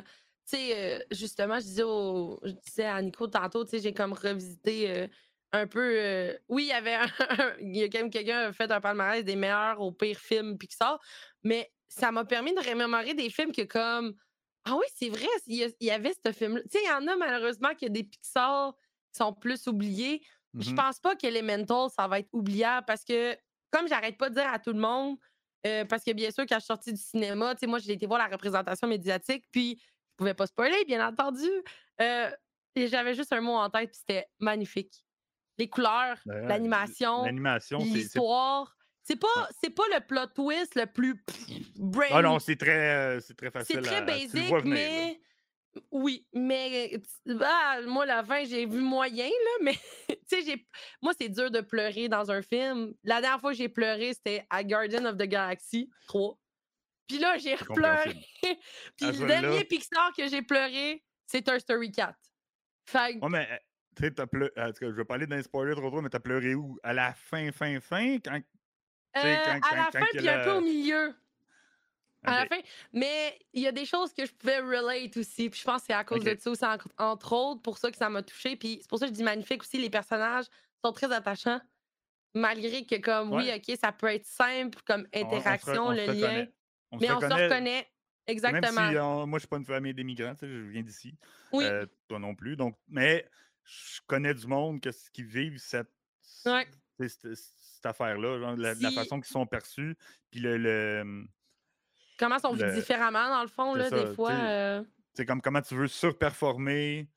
tu 0.50 0.58
sais, 0.58 1.06
justement, 1.12 1.56
je 1.60 1.64
disais, 1.66 1.84
au- 1.84 2.40
je 2.44 2.52
disais 2.52 2.86
à 2.86 3.02
Nico 3.02 3.28
tantôt, 3.28 3.64
tu 3.64 3.72
sais, 3.72 3.80
j'ai 3.80 3.94
comme 3.94 4.14
revisité 4.14 5.08
un 5.54 5.66
peu. 5.68 6.38
oui, 6.50 6.64
il 6.64 6.68
y 6.70 6.72
avait 6.74 6.96
un- 6.96 7.06
il 7.62 7.78
y 7.78 7.84
a 7.84 7.88
quand 7.90 8.00
même 8.00 8.10
quelqu'un 8.10 8.42
qui 8.42 8.48
a 8.50 8.54
fait 8.54 8.72
un 8.72 8.82
palmarès 8.82 9.24
des 9.24 9.36
meilleurs 9.36 9.80
au 9.80 9.92
pire 9.94 10.20
film 10.20 10.58
Pixar, 10.58 11.00
mais 11.44 11.72
ça 11.90 12.12
m'a 12.12 12.24
permis 12.24 12.54
de 12.54 12.60
remémorer 12.62 13.14
des 13.14 13.30
films 13.30 13.52
que 13.52 13.64
comme. 13.64 14.16
Ah 14.66 14.76
oui, 14.76 14.86
c'est 14.96 15.10
vrai, 15.10 15.28
il 15.48 15.74
y, 15.82 15.92
avait 15.92 16.14
ce 16.26 16.32
film-là. 16.32 16.62
Tu 16.64 16.78
sais, 16.78 16.80
il 16.84 16.88
y 16.88 16.92
en 16.92 17.08
a 17.08 17.16
malheureusement 17.18 17.70
qu'il 17.76 17.88
y 17.88 17.92
a 17.92 17.94
des 17.94 18.04
Pixar 18.04 18.74
qui 19.12 19.18
sont 19.18 19.34
plus 19.34 19.68
oubliés. 19.68 20.22
Je 20.54 20.70
Mhm. 20.72 20.76
pense 20.76 21.00
pas 21.00 21.16
qu'Elemental, 21.16 21.90
ça 21.96 22.08
va 22.08 22.20
être 22.20 22.30
oubliable 22.34 22.86
parce 22.86 23.04
que, 23.04 23.36
comme 23.72 23.88
j'arrête 23.88 24.18
pas 24.18 24.30
de 24.30 24.36
dire 24.36 24.48
à 24.52 24.60
tout 24.60 24.74
le 24.74 24.80
monde, 24.80 25.18
euh, 25.66 25.86
parce 25.86 26.04
que 26.04 26.12
bien 26.12 26.30
sûr, 26.32 26.46
quand 26.48 26.56
je 26.56 26.60
suis 26.62 26.68
sortie 26.68 26.94
du 26.94 27.02
cinéma, 27.02 27.56
tu 27.56 27.62
sais, 27.62 27.68
moi, 27.68 27.80
j'ai 27.80 27.94
été 27.94 28.06
voir 28.06 28.20
la 28.20 28.28
représentation 28.28 28.88
médiatique, 28.88 29.46
puis 29.52 29.80
je 29.82 30.16
pouvais 30.18 30.34
pas 30.34 30.46
spoiler, 30.48 30.84
bien 30.86 31.06
entendu. 31.08 31.50
euh, 32.02 32.30
et 32.76 32.88
j'avais 32.88 33.14
juste 33.16 33.34
un 33.34 33.42
mot 33.42 33.54
en 33.56 33.70
tête, 33.70 33.92
puis 33.92 34.00
c'était 34.06 34.28
magnifique. 34.40 35.04
Les 35.58 35.68
couleurs, 35.70 36.18
Ouais, 36.26 36.48
l'animation, 36.48 37.24
l'histoire. 37.84 38.76
C'est 39.10 39.20
pas, 39.20 39.50
c'est 39.60 39.72
pas 39.72 39.86
le 39.92 40.06
plot 40.06 40.28
twist 40.36 40.76
le 40.76 40.86
plus 40.86 41.20
brain. 41.78 42.10
Ah 42.12 42.22
non, 42.22 42.38
c'est 42.38 42.56
très, 42.56 43.16
euh, 43.16 43.20
c'est 43.20 43.36
très 43.36 43.50
facile. 43.50 43.78
C'est 43.78 43.82
très 43.82 43.96
à- 43.96 44.06
là. 44.06 44.62
mais. 44.64 45.20
Oui, 45.92 46.28
mais 46.32 47.00
ah, 47.42 47.80
moi, 47.88 48.06
la 48.06 48.24
fin, 48.24 48.44
j'ai 48.44 48.68
vu 48.68 48.82
moyen, 48.82 49.26
là, 49.26 49.52
mais 49.64 49.74
tu 50.10 50.16
sais, 50.28 50.44
j'ai- 50.44 50.68
moi, 51.02 51.14
c'est 51.20 51.30
dur 51.30 51.50
de 51.50 51.62
pleurer 51.62 52.08
dans 52.08 52.30
un 52.30 52.44
film. 52.44 52.94
La 53.04 53.20
dernière 53.20 53.40
fois 53.40 53.52
que 53.52 53.58
j'ai 53.58 53.70
pleuré, 53.70 54.14
c'était 54.14 54.46
à 54.52 54.64
Guardian 54.64 55.06
of 55.06 55.18
the 55.18 55.24
Galaxy 55.24 55.90
3. 56.08 56.38
Puis 57.08 57.18
là, 57.18 57.36
j'ai 57.40 57.56
pleuré. 57.56 58.14
Puis 58.96 59.08
À 59.08 59.12
le 59.12 59.26
dernier 59.26 59.64
Pixar 59.64 60.12
que 60.16 60.28
j'ai 60.28 60.44
pleuré, 60.44 61.04
c'est 61.26 61.42
Toy 61.42 61.60
Story 61.60 61.92
4. 61.92 62.14
Fait 62.86 63.16
Ouais, 63.16 63.30
mais, 63.30 63.48
euh, 63.52 63.58
tu 63.96 64.04
sais, 64.04 64.12
t'as 64.12 64.28
pleuré. 64.28 64.52
En 64.56 64.68
tout 64.68 64.86
cas, 64.86 64.92
je 64.92 65.02
vais 65.02 65.26
dans 65.28 65.36
les 65.36 65.44
spoilers 65.44 65.76
trop 65.76 65.90
trop, 65.90 66.02
mais 66.02 66.10
t'as 66.10 66.20
pleuré 66.20 66.54
où? 66.54 66.78
À 66.84 66.94
la 66.94 67.14
fin, 67.16 67.52
fin, 67.52 67.80
fin 67.80 68.18
Quand. 68.20 68.40
Euh, 69.18 69.36
quand- 69.46 69.60
à 69.72 69.76
la 69.76 69.92
fin, 69.92 70.06
puis 70.14 70.28
a 70.28 70.42
un 70.42 70.44
peu 70.44 70.52
au 70.54 70.62
milieu. 70.62 71.14
À 72.24 72.42
la 72.42 72.46
fin. 72.48 72.60
Mais 72.92 73.40
il 73.54 73.62
y 73.64 73.68
a 73.68 73.72
des 73.72 73.86
choses 73.86 74.14
que 74.14 74.26
je 74.26 74.34
pouvais 74.34 74.60
relate 74.60 75.16
aussi. 75.16 75.50
Puis 75.50 75.60
je 75.62 75.66
pense 75.66 75.82
que 75.82 75.88
c'est 75.88 75.94
à 75.94 76.04
cause 76.04 76.20
Ok. 76.20 76.26
de 76.36 76.40
ça 76.40 76.50
aussi, 76.52 76.66
en- 76.66 76.78
entre 76.98 77.34
autres, 77.34 77.62
pour 77.62 77.78
ça 77.78 77.90
que 77.90 77.98
ça 77.98 78.10
m'a 78.10 78.22
touché. 78.24 78.58
Puis 78.58 78.80
c'est 78.82 78.90
pour 78.90 79.00
ça 79.00 79.06
que 79.06 79.12
je 79.12 79.16
dis 79.16 79.24
magnifique 79.24 79.62
aussi. 79.64 79.78
Les 79.78 79.90
personnages 79.90 80.46
sont 80.84 80.92
très 80.92 81.12
attachants. 81.14 81.62
Malgré 82.36 82.86
que, 82.86 82.96
comme, 82.98 83.34
oui. 83.34 83.50
OK, 83.56 83.76
ça 83.82 83.92
peut 83.92 84.08
être 84.08 84.26
simple 84.26 84.78
comme 84.86 85.08
On- 85.14 85.20
on 85.20 85.30
se 85.30 85.36
re- 85.36 85.38
interaction, 85.40 85.88
on 85.88 85.92
le 85.92 86.06
lien. 86.08 86.46
Mais 87.00 87.10
on 87.12 87.20
se 87.20 87.26
reconnaît. 87.26 87.88
Même 88.28 88.36
Exactement. 88.36 88.90
si 88.92 88.98
on- 89.00 89.26
moi, 89.26 89.40
je 89.40 89.42
suis 89.42 89.48
pas 89.48 89.58
une 89.58 89.66
famille 89.66 89.94
d'immigrants, 89.94 90.36
je 90.40 90.46
viens 90.70 90.84
d'ici. 90.84 91.16
Oui. 91.52 91.64
Euh, 91.66 91.86
toi 92.08 92.20
non 92.20 92.36
plus. 92.36 92.56
Donc, 92.56 92.76
mais 92.88 93.28
je 93.64 94.02
connais 94.06 94.34
du 94.36 94.46
monde 94.46 94.82
que, 94.82 94.90
qui 95.14 95.24
vivent 95.24 95.54
Ouais. 96.46 96.68
cette, 97.00 97.34
cette 97.81 97.86
affaire-là, 97.86 98.56
la, 98.58 98.92
façon 98.92 99.22
qu'ils 99.22 99.31
sont 99.31 99.46
perçus, 99.46 99.96
puis 100.31 100.42
le, 100.42 100.58
le- 100.58 101.26
Comment 102.18 102.38
sont 102.40 102.52
vus 102.54 102.72
différemment, 102.74 103.30
dans 103.30 103.42
le 103.42 103.48
fond, 103.48 103.74
là, 103.74 103.90
ça, 103.90 104.04
des 104.04 104.14
fois. 104.14 104.31
euh, 104.34 104.84
c'est 105.14 105.26
comme 105.26 105.42
comment 105.42 105.62
tu 105.62 105.76
veux 105.76 105.88
surperformer 105.88 107.08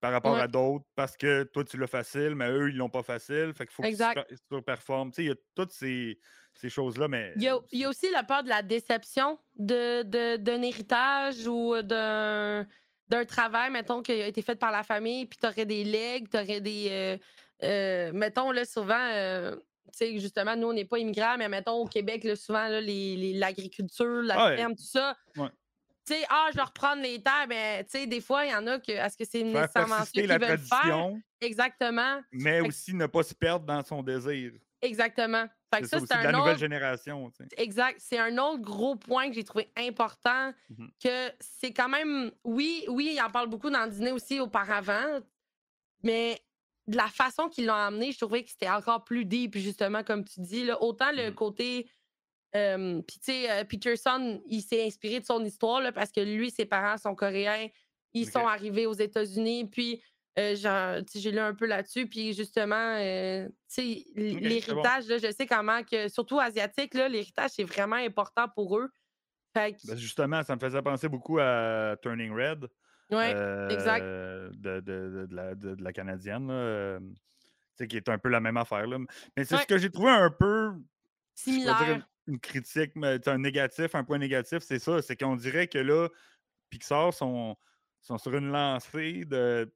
par 0.00 0.12
rapport 0.12 0.34
Ouais. 0.34 0.40
à 0.40 0.48
d'autres 0.48 0.84
parce 0.96 1.16
que 1.16 1.44
toi 1.44 1.64
tu 1.64 1.76
l'as 1.76 1.86
facile, 1.86 2.34
mais 2.34 2.48
eux 2.50 2.68
ils 2.70 2.76
l'ont 2.76 2.90
pas 2.90 3.02
facile. 3.02 3.52
Fait 3.56 3.66
qu'il 3.66 3.74
faut 3.74 3.82
que 3.82 4.28
tu 4.28 4.36
surperformes. 4.50 5.10
Tu 5.10 5.16
sais, 5.16 5.22
il 5.24 5.28
y 5.28 5.32
a 5.32 5.36
toutes 5.54 5.72
ces, 5.72 6.18
ces 6.54 6.68
choses-là, 6.70 7.06
mais. 7.08 7.32
Il 7.36 7.42
y, 7.42 7.48
a, 7.48 7.58
il 7.70 7.80
y 7.80 7.84
a 7.84 7.88
aussi 7.88 8.10
la 8.10 8.22
peur 8.24 8.42
de 8.42 8.48
la 8.48 8.62
déception 8.62 9.38
de, 9.56 10.02
de- 10.02 10.36
d'un 10.36 10.62
héritage 10.62 11.46
ou 11.46 11.80
d'un, 11.82 12.66
d'un 13.08 13.24
travail, 13.24 13.70
mettons, 13.70 14.02
qui 14.02 14.12
a 14.12 14.26
été 14.26 14.42
fait 14.42 14.56
par 14.56 14.72
la 14.72 14.82
famille, 14.82 15.26
puis 15.26 15.38
tu 15.40 15.46
aurais 15.46 15.66
des 15.66 15.84
legs, 15.84 16.28
tu 16.28 16.36
aurais 16.36 16.60
des. 16.60 16.88
euh, 16.90 17.16
euh, 17.64 18.12
mettons, 18.12 18.52
là, 18.52 18.64
souvent, 18.64 18.94
euh, 19.12 19.56
sais, 19.96 20.18
justement, 20.18 20.56
nous, 20.56 20.68
on 20.68 20.72
n'est 20.72 20.84
pas 20.84 20.98
immigrants, 20.98 21.36
mais 21.38 21.48
mettons, 21.48 21.72
au 21.82 21.86
Québec, 21.86 22.24
là, 22.24 22.36
souvent, 22.36 22.68
là, 22.68 22.80
les, 22.80 23.16
les- 23.16 23.32
l'agriculture, 23.34 24.22
la 24.22 24.36
ferme, 24.56 24.74
tout 24.76 24.84
ça. 24.84 25.16
Ouais. 25.36 25.48
Tu 26.06 26.14
sais, 26.14 26.24
ah, 26.30 26.48
je 26.52 26.56
vais 26.56 26.62
reprendre 26.62 27.02
les 27.02 27.22
terres, 27.22 27.46
mais 27.48 27.84
tu 27.84 27.90
sais, 27.90 28.06
des 28.06 28.20
fois, 28.22 28.46
il 28.46 28.50
y 28.50 28.54
en 28.54 28.66
a 28.66 28.78
que. 28.78 28.92
Est-ce 28.92 29.16
que 29.16 29.24
c'est 29.30 29.42
nécessairement 29.42 29.96
persister 29.96 30.22
qu'ils 30.22 30.30
veulent 30.38 30.58
faire? 30.58 31.10
Exactement. 31.40 32.20
mais 32.32 32.60
Fait- 32.62 32.66
aussi 32.68 32.94
ne 32.94 33.06
pas 33.06 33.22
se 33.22 33.34
perdre 33.34 33.66
dans 33.66 33.82
son 33.84 34.02
désir. 34.02 34.52
Exactement. 34.80 35.44
Fait 35.74 35.82
que 35.82 35.88
ça 35.88 35.98
c'est 36.00 36.22
la 36.22 36.32
nouvelle 36.32 36.52
autre 36.52 36.60
génération. 36.60 37.30
tu 37.30 37.44
sais. 37.44 37.48
Exact. 37.62 37.98
C'est 38.00 38.18
un 38.18 38.38
autre 38.38 38.62
gros 38.62 38.96
point 38.96 39.28
que 39.28 39.34
j'ai 39.34 39.44
trouvé 39.44 39.68
important. 39.76 40.52
Mhm. 40.70 40.90
Que 41.02 41.30
c'est 41.40 41.72
quand 41.72 41.88
même. 41.88 42.30
Oui, 42.44 42.84
oui, 42.88 43.10
il 43.14 43.20
en 43.20 43.28
parle 43.28 43.48
beaucoup 43.48 43.68
dans 43.68 43.84
le 43.84 43.90
dîner 43.90 44.12
aussi 44.12 44.40
auparavant. 44.40 45.18
Mais 46.02 46.40
de 46.88 46.96
la 46.96 47.06
façon 47.06 47.48
qu'ils 47.48 47.66
l'ont 47.66 47.74
amené, 47.74 48.10
je 48.12 48.18
trouvais 48.18 48.42
que 48.42 48.50
c'était 48.50 48.68
encore 48.70 49.04
plus 49.04 49.24
deep, 49.24 49.56
justement, 49.56 50.02
comme 50.02 50.24
tu 50.24 50.40
dis. 50.40 50.64
Là. 50.64 50.82
Autant 50.82 51.12
le 51.12 51.28
Mhm. 51.28 51.34
côté. 51.34 51.90
euh, 52.56 53.02
Puis, 53.06 53.18
tu 53.18 53.30
sais, 53.32 53.50
euh, 53.50 53.64
Peterson, 53.64 54.42
il 54.46 54.62
s'est 54.62 54.84
inspiré 54.86 55.20
de 55.20 55.26
son 55.26 55.44
histoire 55.44 55.82
là, 55.82 55.92
parce 55.92 56.10
que 56.10 56.20
lui, 56.20 56.50
ses 56.50 56.64
parents 56.64 56.96
sont 56.96 57.14
coréens. 57.14 57.68
Ils 58.14 58.28
sont 58.28 58.46
arrivés 58.46 58.86
aux 58.86 58.94
États-Unis. 58.94 59.66
Puis, 59.66 60.02
euh, 60.38 60.56
j'ai 61.14 61.30
lu 61.30 61.38
un 61.40 61.54
peu 61.54 61.66
là-dessus. 61.66 62.06
Puis, 62.08 62.32
justement, 62.32 62.96
euh, 62.96 63.46
tu 63.48 63.52
sais, 63.68 64.04
bon. 64.16 64.38
l'héritage, 64.40 65.04
je 65.08 65.30
sais 65.30 65.46
comment 65.46 65.82
que, 65.84 66.08
surtout 66.08 66.40
asiatique, 66.40 66.94
l'héritage, 66.94 67.50
c'est 67.50 67.64
vraiment 67.64 67.96
important 67.96 68.46
pour 68.48 68.78
eux. 68.78 68.88
Que, 69.54 69.70
Ben, 69.86 69.96
justement, 69.96 70.42
ça 70.42 70.54
me 70.54 70.60
faisait 70.60 70.80
penser 70.80 71.08
beaucoup 71.08 71.38
à 71.38 71.96
Turning 72.00 72.32
Red. 72.32 72.66
Ouais, 73.10 73.30
exact. 73.72 74.02
euh, 74.02 74.50
de, 74.54 74.80
de- 74.80 74.80
de- 74.80 75.26
de 75.26 75.34
la, 75.34 75.54
de- 75.54 75.76
la 75.82 75.92
Canadienne, 75.92 76.48
là, 76.48 76.98
qui 77.88 77.96
est 77.96 78.08
un 78.08 78.18
peu 78.18 78.28
la 78.28 78.40
même 78.40 78.56
affaire. 78.56 78.86
Là. 78.86 78.98
Mais 79.36 79.44
c'est 79.44 79.54
Ouais. 79.54 79.62
ce 79.62 79.66
que 79.66 79.78
j'ai 79.78 79.90
trouvé 79.90 80.10
un 80.10 80.30
peu, 80.30 80.72
Similaire. 81.34 81.80
une, 82.26 82.34
une 82.34 82.40
critique, 82.40 82.92
mais 82.96 83.26
un 83.28 83.38
négatif, 83.38 83.94
un 83.94 84.04
point 84.04 84.18
négatif, 84.18 84.58
c'est 84.60 84.78
ça, 84.80 85.00
c'est 85.02 85.16
qu'on 85.16 85.36
dirait 85.36 85.68
que 85.68 85.78
là, 85.78 86.08
Pixar 86.70 87.14
sont, 87.14 87.56
sont 88.00 88.18
sur 88.18 88.34
une 88.34 88.50
lancée 88.50 89.24
de 89.24 89.72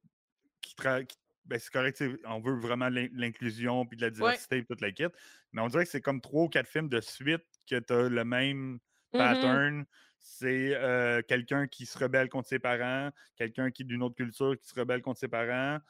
qui, 0.60 0.74
tra- 0.74 1.04
qui 1.06 1.16
ben, 1.44 1.58
c'est 1.58 1.72
correct, 1.72 2.02
on 2.26 2.38
veut 2.40 2.54
vraiment 2.54 2.88
l'in- 2.88 3.08
l'inclusion 3.14 3.84
puis 3.84 3.96
de 3.96 4.02
la 4.02 4.10
diversité 4.10 4.58
et 4.58 4.64
toute 4.64 4.80
la 4.80 4.92
kit. 4.92 5.06
Mais 5.50 5.60
on 5.60 5.66
dirait 5.66 5.84
que 5.84 5.90
c'est 5.90 6.00
comme 6.00 6.20
trois 6.20 6.44
ou 6.44 6.48
quatre 6.48 6.68
films 6.68 6.88
de 6.88 7.00
suite 7.00 7.42
que 7.68 7.80
tu 7.80 7.92
as 7.92 8.08
le 8.08 8.24
même 8.24 8.78
Mhm. 9.12 9.18
pattern. 9.18 9.84
C'est 10.18 10.74
euh, 10.76 11.20
quelqu'un 11.26 11.66
qui 11.66 11.84
se 11.84 11.98
rebelle 11.98 12.28
contre 12.28 12.48
ses 12.48 12.58
parents, 12.60 13.10
quelqu'un 13.36 13.70
qui 13.72 13.82
est 13.82 13.86
d'une 13.86 14.02
autre 14.04 14.14
culture 14.14 14.56
qui 14.56 14.68
se 14.68 14.74
rebelle 14.78 15.02
contre 15.02 15.18
ses 15.18 15.28
parents. 15.28 15.80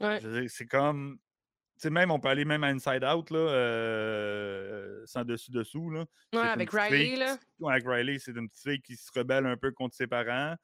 Ouais. 0.00 0.20
C'est 0.48 0.66
comme. 0.66 1.18
Tu 1.76 1.82
sais, 1.82 1.90
même, 1.90 2.10
on 2.10 2.18
peut 2.18 2.28
aller 2.28 2.44
même 2.44 2.64
à 2.64 2.68
Inside 2.68 3.04
Out, 3.04 3.30
là, 3.30 3.38
euh, 3.38 5.02
sans 5.06 5.24
dessus-dessous. 5.24 5.90
Là. 5.90 6.06
Ouais, 6.34 6.40
avec 6.40 6.70
Riley, 6.72 7.16
là. 7.16 7.38
ouais, 7.60 7.72
avec 7.72 7.86
Riley, 7.86 8.18
c'est 8.18 8.32
une 8.32 8.48
petite 8.48 8.62
fille 8.68 8.82
qui 8.82 8.96
se 8.96 9.10
rebelle 9.16 9.46
un 9.46 9.56
peu 9.56 9.70
contre 9.70 9.94
ses 9.94 10.06
parents. 10.08 10.56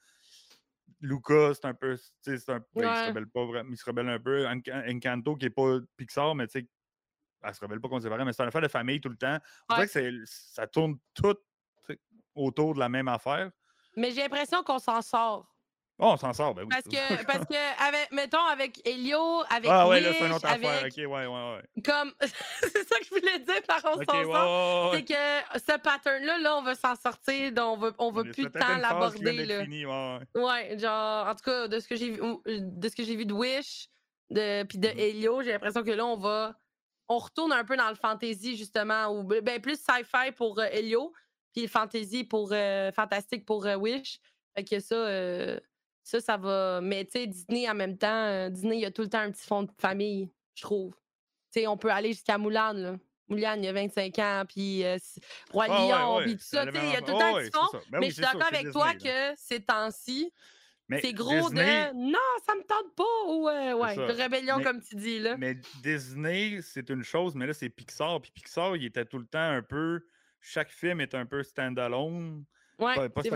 Lucas, 1.01 1.53
c'est 1.55 1.67
un 1.67 1.75
peu. 1.75 1.97
tu 1.97 2.03
sais, 2.23 2.39
c'est 2.39 2.53
un, 2.53 2.59
ben, 2.59 2.67
il 2.77 2.83
se 2.83 2.87
Ouais. 2.89 3.07
rebelle 3.09 3.27
pas 3.29 3.45
vraiment, 3.45 3.71
il 3.71 3.77
se 3.77 3.85
rebelle 3.85 4.09
un 4.09 4.19
peu. 4.19 4.45
Enca- 4.47 4.91
Encanto, 4.93 5.37
qui 5.37 5.47
est 5.47 5.51
pas 5.51 5.79
Pixar, 5.97 6.35
mais 6.35 6.47
tu 6.47 6.61
sais, 6.61 6.69
elle 7.43 7.55
se 7.55 7.61
rebelle 7.61 7.81
pas 7.81 7.89
contre 7.89 8.03
ses 8.05 8.09
parents, 8.09 8.25
mais 8.25 8.33
c'est 8.33 8.43
une 8.43 8.49
affaire 8.49 8.63
de 8.63 8.69
famille 8.69 9.01
tout 9.01 9.09
le 9.11 9.17
temps. 9.17 9.39
On 9.69 9.77
Ouais. 9.79 9.87
dirait 9.87 10.11
que 10.11 10.23
ça 10.27 10.67
tourne 10.67 10.97
tout 11.15 11.35
autour 12.35 12.75
de 12.75 12.81
la 12.81 12.89
même 12.89 13.09
affaire. 13.09 13.51
Mais 13.97 14.11
j'ai 14.11 14.23
l'impression 14.23 14.63
qu'on 14.63 14.79
s'en 14.79 15.03
sort. 15.03 15.47
Oh, 16.01 16.07
on 16.09 16.17
s'en 16.17 16.33
sort, 16.33 16.55
ben 16.57 16.63
oui. 16.63 16.69
Parce 16.71 16.83
que, 16.83 17.25
parce 17.25 17.47
que 17.47 17.87
avec, 17.89 18.11
mettons, 18.11 18.45
avec 18.47 18.81
Elio, 18.85 19.45
avec 19.49 19.71
ah 19.71 19.87
ouais, 19.87 19.99
Wish, 19.99 20.05
là, 20.07 20.13
c'est 20.19 20.27
une 20.27 20.33
autre 20.33 20.47
affaire. 20.47 20.81
avec... 20.81 20.93
Ok, 20.93 20.97
ouais, 20.99 21.07
ouais, 21.07 21.27
ouais. 21.29 21.83
Comme... 21.85 22.13
c'est 22.21 22.89
ça 22.89 22.99
que 22.99 23.05
je 23.05 23.11
voulais 23.11 23.39
dire 23.39 23.63
par 23.69 23.81
on 23.85 23.93
s'en 23.93 23.99
ouais, 24.01 24.25
sort. 24.25 24.91
ouais, 24.91 24.99
ouais. 24.99 25.05
C'est 25.09 25.15
que 25.15 25.73
ce 25.73 25.79
pattern-là, 25.79 26.39
là, 26.39 26.57
on 26.57 26.63
veut 26.65 26.75
s'en 26.75 26.97
sortir, 26.97 27.53
donc 27.53 27.79
on 27.79 27.81
veut, 27.81 27.95
on 27.99 28.11
veut 28.11 28.25
plus 28.25 28.49
vient 28.49 28.79
l'aborder, 28.79 29.47
là. 29.47 29.63
finie, 29.63 29.87
ouais, 29.87 30.19
ouais. 30.35 30.43
Ouais, 30.43 30.79
genre, 30.81 31.29
en 31.29 31.35
tout 31.37 31.45
cas, 31.45 31.69
de 31.69 31.79
ce 31.79 31.87
que 31.87 31.95
j'ai 31.95 32.11
vu, 32.11 32.21
de 32.45 32.89
ce 32.89 32.97
que 32.97 33.05
j'ai 33.05 33.15
vu 33.15 33.25
de 33.25 33.33
Wish, 33.33 33.89
de, 34.31 34.65
puis 34.65 34.79
de 34.79 34.89
Mhm. 34.89 34.99
Helio, 34.99 35.43
j'ai 35.43 35.53
l'impression 35.53 35.85
que 35.85 35.93
là, 35.93 36.05
on 36.05 36.17
va, 36.17 36.57
on 37.09 37.19
retourne 37.19 37.53
un 37.53 37.65
peu 37.65 37.77
dans 37.77 37.89
le 37.91 37.95
fantasy, 37.95 38.57
justement, 38.57 39.11
ou 39.11 39.23
ben 39.23 39.61
plus 39.61 39.77
sci-fi 39.79 40.33
pour 40.37 40.59
euh, 40.59 40.65
Helio, 40.73 41.13
puis 41.55 41.63
le 41.63 41.69
fantasy 41.69 42.25
pour, 42.25 42.51
euh, 42.53 42.91
fantastique 42.93 43.47
pour 43.47 43.65
euh, 43.65 43.77
Wish. 43.77 44.19
Fait 44.57 44.65
que 44.65 44.81
ça, 44.81 44.95
euh, 44.95 45.59
ça, 46.03 46.21
ça 46.21 46.37
va. 46.37 46.81
Mais 46.83 47.05
tu 47.05 47.13
sais, 47.13 47.27
Disney, 47.29 47.71
en 47.71 47.75
même 47.75 47.97
temps, 47.97 48.27
euh, 48.27 48.49
Disney, 48.51 48.77
il 48.77 48.81
y 48.81 48.87
a 48.87 48.91
tout 48.91 49.03
le 49.03 49.09
temps 49.09 49.21
un 49.21 49.31
petit 49.31 49.47
fond 49.47 49.63
de 49.63 49.71
famille, 49.79 50.31
je 50.55 50.63
trouve. 50.63 50.93
Tu 51.53 51.61
sais, 51.61 51.67
on 51.69 51.77
peut 51.77 51.91
aller 51.91 52.13
jusqu'à 52.13 52.39
Moulin, 52.39 52.73
là. 52.73 52.97
Moulin, 53.29 53.57
il 53.57 53.65
y 53.65 53.69
a 53.69 53.73
25 53.73 54.19
ans, 54.19 54.43
puis 54.47 54.85
Roi 55.51 55.67
ouais, 55.67 55.89
Lion, 55.89 56.17
ouais, 56.17 56.25
puis 56.25 56.37
tout 56.37 56.43
ça. 56.45 56.67
Tu 56.67 56.73
sais, 56.73 56.87
il 56.87 56.93
y 56.93 56.97
a 56.97 57.01
tout 57.01 57.13
le 57.13 57.19
temps 57.19 57.37
un 57.37 57.41
petit 57.41 57.51
fond. 57.53 57.69
Ben 57.73 57.81
mais 57.93 57.99
oui, 58.01 58.07
je 58.09 58.13
suis 58.13 58.23
d'accord 58.23 58.43
avec 58.47 58.71
toi 58.71 58.93
là. 58.93 58.95
que 58.95 59.41
ces 59.41 59.61
temps-ci, 59.61 60.31
c'est 61.01 61.13
gros 61.15 61.49
Disney, 61.49 61.93
de 61.93 61.97
non, 61.97 62.19
ça 62.45 62.55
me 62.55 62.63
tente 62.63 62.95
pas 62.95 63.33
ou 63.33 63.49
euh, 63.49 63.73
ouais, 63.75 63.97
de 63.97 64.13
rébellion 64.13 64.59
Mais- 64.59 64.65
comme 64.65 64.83
tu 64.83 64.97
dis 64.97 65.19
là. 65.21 65.37
Mais 65.39 65.57
Disney, 65.83 66.61
c'est 66.63 66.91
une 66.91 67.03
chose, 67.03 67.35
mais 67.35 67.47
là, 67.47 67.55
c'est 67.55 67.71
Pixar. 67.71 68.21
Puis 68.21 68.31
Pixar, 68.33 68.77
il 68.77 68.85
était 68.85 69.07
tout 69.07 69.19
le 69.19 69.27
temps 69.27 69.39
un 69.39 69.63
peu. 69.63 70.07
Chaque 70.47 70.71
film 70.71 71.01
est 71.01 71.15
un 71.15 71.25
peu 71.27 71.43
standalone. 71.43 72.45
Ouais, 72.79 72.95
Pas, 72.97 73.09
pas 73.09 73.23
qui 73.23 73.29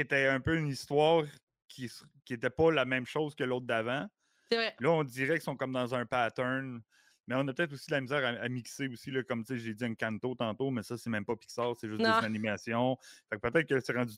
était 0.00 0.26
un 0.26 0.40
peu 0.40 0.56
une 0.56 0.66
histoire 0.68 1.24
qui 1.68 1.86
s- 1.86 2.04
qui 2.24 2.34
était 2.34 2.50
pas 2.50 2.70
la 2.70 2.84
même 2.84 3.06
chose 3.06 3.34
que 3.34 3.44
l'autre 3.44 3.66
d'avant. 3.66 4.06
c'est 4.50 4.56
vrai. 4.56 4.74
Là, 4.80 4.90
on 4.90 5.04
dirait 5.04 5.34
qu'ils 5.34 5.42
sont 5.42 5.56
comme 5.56 5.72
dans 5.72 5.94
un 5.94 6.04
pattern. 6.04 6.82
Mais 7.26 7.36
on 7.36 7.46
a 7.46 7.52
peut-être 7.54 7.72
aussi 7.72 7.86
de 7.88 7.94
la 7.94 8.00
misère 8.00 8.24
à, 8.24 8.42
à 8.42 8.48
mixer 8.48 8.88
aussi, 8.88 9.10
là, 9.12 9.22
comme 9.22 9.44
tu 9.44 9.54
sais, 9.54 9.58
j'ai 9.60 9.72
dit 9.74 9.84
un 9.84 9.94
canto 9.94 10.34
tantôt, 10.34 10.70
mais 10.70 10.82
ça, 10.82 10.98
c'est 10.98 11.10
même 11.10 11.24
pas 11.24 11.36
Pixar, 11.36 11.74
c'est 11.80 11.86
juste 11.88 12.00
Non. 12.00 12.18
des 12.18 12.26
animations. 12.26 12.98
Fait 13.30 13.36
que 13.38 13.48
peut-être 13.48 13.68
que 13.68 13.78
c'est 13.80 13.92
rendu. 13.96 14.14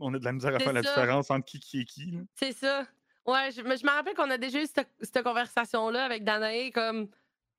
On 0.00 0.12
a 0.12 0.18
de 0.18 0.24
la 0.24 0.32
misère 0.32 0.54
à 0.54 0.58
faire 0.58 0.72
la 0.72 0.82
différence 0.82 1.30
entre 1.30 1.44
qui 1.46 1.60
qui 1.60 1.80
est 1.82 1.84
qui. 1.84 2.18
C'est 2.34 2.52
ça. 2.52 2.86
Ouais, 3.24 3.50
je, 3.52 3.62
mais 3.62 3.76
je 3.76 3.84
me 3.86 3.90
rappelle 3.90 4.14
qu'on 4.14 4.28
a 4.30 4.38
déjà 4.38 4.60
eu 4.60 4.66
cette, 4.66 4.90
cette 5.00 5.22
conversation-là 5.22 6.04
avec 6.04 6.24
Danae, 6.24 6.72
comme 6.72 7.08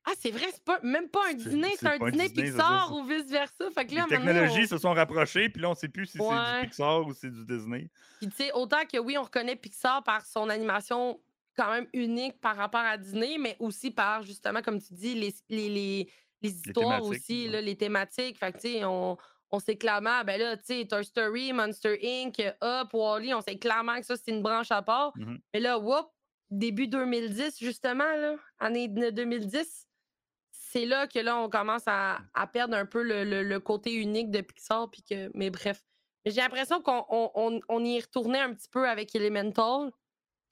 Ah, 0.06 0.12
c'est 0.20 0.32
vrai, 0.32 0.48
c'est 0.52 0.64
pas, 0.64 0.80
même 0.84 1.08
pas 1.10 1.22
un 1.30 1.34
Disney, 1.34 1.70
c'est 1.80 1.88
un 1.88 2.02
un 2.02 2.10
Disney 2.10 2.30
Pixar 2.30 2.88
ça, 2.90 2.94
ou 2.94 3.06
vice-versa. 3.06 3.72
Fait 3.72 3.86
que 3.86 3.96
là, 3.96 4.06
Les 4.10 4.18
technologies 4.18 4.64
on- 4.66 4.68
se 4.68 4.78
sont 4.78 4.94
rapprochées, 4.94 5.48
puis 5.50 5.62
là, 5.62 5.70
on 5.70 5.76
sait 5.76 5.88
plus 5.88 6.08
si 6.08 6.18
c'est 6.18 6.60
du 6.62 6.68
Pixar 6.68 7.08
ou 7.08 7.14
c'est 7.14 7.32
du 7.32 7.46
Disney. 7.46 7.90
Puis 8.20 8.28
tu 8.30 8.36
sais, 8.36 8.52
autant 8.54 8.84
que 8.86 8.98
oui, 8.98 9.18
on 9.18 9.24
reconnaît 9.24 9.56
Pixar 9.56 10.04
par 10.04 10.26
son 10.26 10.50
animation 10.50 11.22
quand 11.56 11.72
même 11.72 11.88
unique 11.94 12.42
par 12.42 12.58
rapport 12.58 12.82
à 12.82 12.98
Disney, 12.98 13.38
mais 13.40 13.56
aussi 13.60 13.92
par 13.92 14.24
justement, 14.24 14.62
comme 14.62 14.82
tu 14.82 14.94
dis, 14.94 15.14
les, 15.16 15.34
les, 15.50 15.70
les, 15.70 16.10
les 16.42 16.50
histoires 16.52 17.04
aussi, 17.04 17.46
ouais. 17.46 17.52
là, 17.52 17.62
les 17.62 17.78
thématiques. 17.78 18.38
Fait 18.40 18.52
que 18.52 18.58
tu 18.58 18.74
sais, 18.74 18.86
on, 18.86 19.16
on 19.52 19.60
sait 19.60 19.78
clairement, 19.78 20.24
ben 20.26 20.38
là, 20.40 20.58
tu 20.58 20.64
sais, 20.66 20.86
Toy 20.86 21.06
Story, 21.06 21.54
Monster 21.54 21.98
Inc., 22.04 22.42
Up, 22.62 22.90
Wally, 22.92 23.34
on 23.34 23.42
sait 23.42 23.58
clairement 23.58 24.00
que 24.00 24.06
ça, 24.06 24.16
c'est 24.18 24.32
une 24.32 24.42
branche 24.42 24.72
à 24.72 24.82
part. 24.82 25.14
Mhm. 25.16 25.40
Mais 25.54 25.60
là, 25.62 25.78
whoop, 25.80 26.08
début 26.50 26.88
2010, 26.88 27.58
justement, 27.60 28.04
là, 28.18 28.36
année 28.60 28.88
de 28.88 29.12
2010, 29.12 29.88
c'est 30.74 30.86
là 30.86 31.08
que 31.08 31.20
là, 31.20 31.38
on 31.38 31.50
commence 31.50 31.84
à, 31.88 32.20
à 32.34 32.48
perdre 32.48 32.76
un 32.76 32.86
peu 32.86 33.04
le, 33.04 33.24
le- 33.24 33.44
le 33.44 33.60
côté 33.60 33.94
unique 33.94 34.32
de 34.32 34.42
Pixar. 34.42 34.90
Puis 34.92 35.04
que, 35.04 35.30
mais 35.36 35.50
bref. 35.52 35.82
Mais 36.26 36.32
J'ai 36.32 36.42
l'impression 36.42 36.82
qu'on 36.82 37.06
on, 37.10 37.32
on- 37.36 37.60
on 37.70 37.86
y 37.86 38.00
retourné 38.02 38.40
un 38.40 38.54
petit 38.54 38.70
peu 38.70 38.90
avec 38.90 39.14
Elemental. 39.16 39.92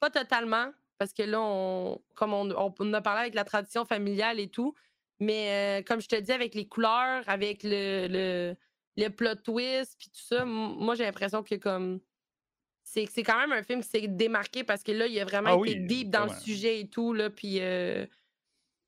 Pas 0.00 0.10
totalement, 0.10 0.70
parce 0.98 1.12
que 1.12 1.22
là, 1.24 1.40
on, 1.40 2.00
comme 2.14 2.32
on, 2.32 2.50
on- 2.50 2.92
a 2.94 3.00
parlé 3.00 3.20
avec 3.22 3.34
la 3.34 3.44
tradition 3.44 3.84
familiale 3.84 4.38
et 4.40 4.48
tout. 4.48 4.74
Mais 5.20 5.80
euh, 5.80 5.82
comme 5.84 6.00
je 6.00 6.08
te 6.08 6.16
dis, 6.16 6.32
avec 6.32 6.54
les 6.54 6.66
couleurs, 6.68 7.22
avec 7.28 7.62
le, 7.64 8.06
le, 8.08 8.56
le 8.96 9.08
plot 9.08 9.36
twist, 9.36 9.96
puis 9.98 10.08
tout 10.10 10.22
ça, 10.24 10.44
moi, 10.44 10.94
j'ai 10.94 11.04
l'impression 11.04 11.42
que 11.42 11.56
comme. 11.56 12.00
C'est 12.84 13.06
c'est 13.06 13.22
quand 13.22 13.38
même 13.38 13.52
un 13.52 13.62
film 13.62 13.80
qui 13.82 13.88
s'est 13.88 14.08
démarqué 14.08 14.64
parce 14.64 14.82
que 14.82 14.92
là, 14.92 15.06
il 15.06 15.18
a 15.20 15.24
vraiment 15.24 15.50
Ah 15.50 15.66
été 15.66 15.78
oui, 15.78 15.86
deep 15.86 16.10
dans 16.10 16.24
le 16.24 16.30
sujet 16.40 16.80
et 16.80 16.88
tout. 16.88 17.12
Là, 17.12 17.30
puis. 17.30 17.58
euh, 17.60 18.06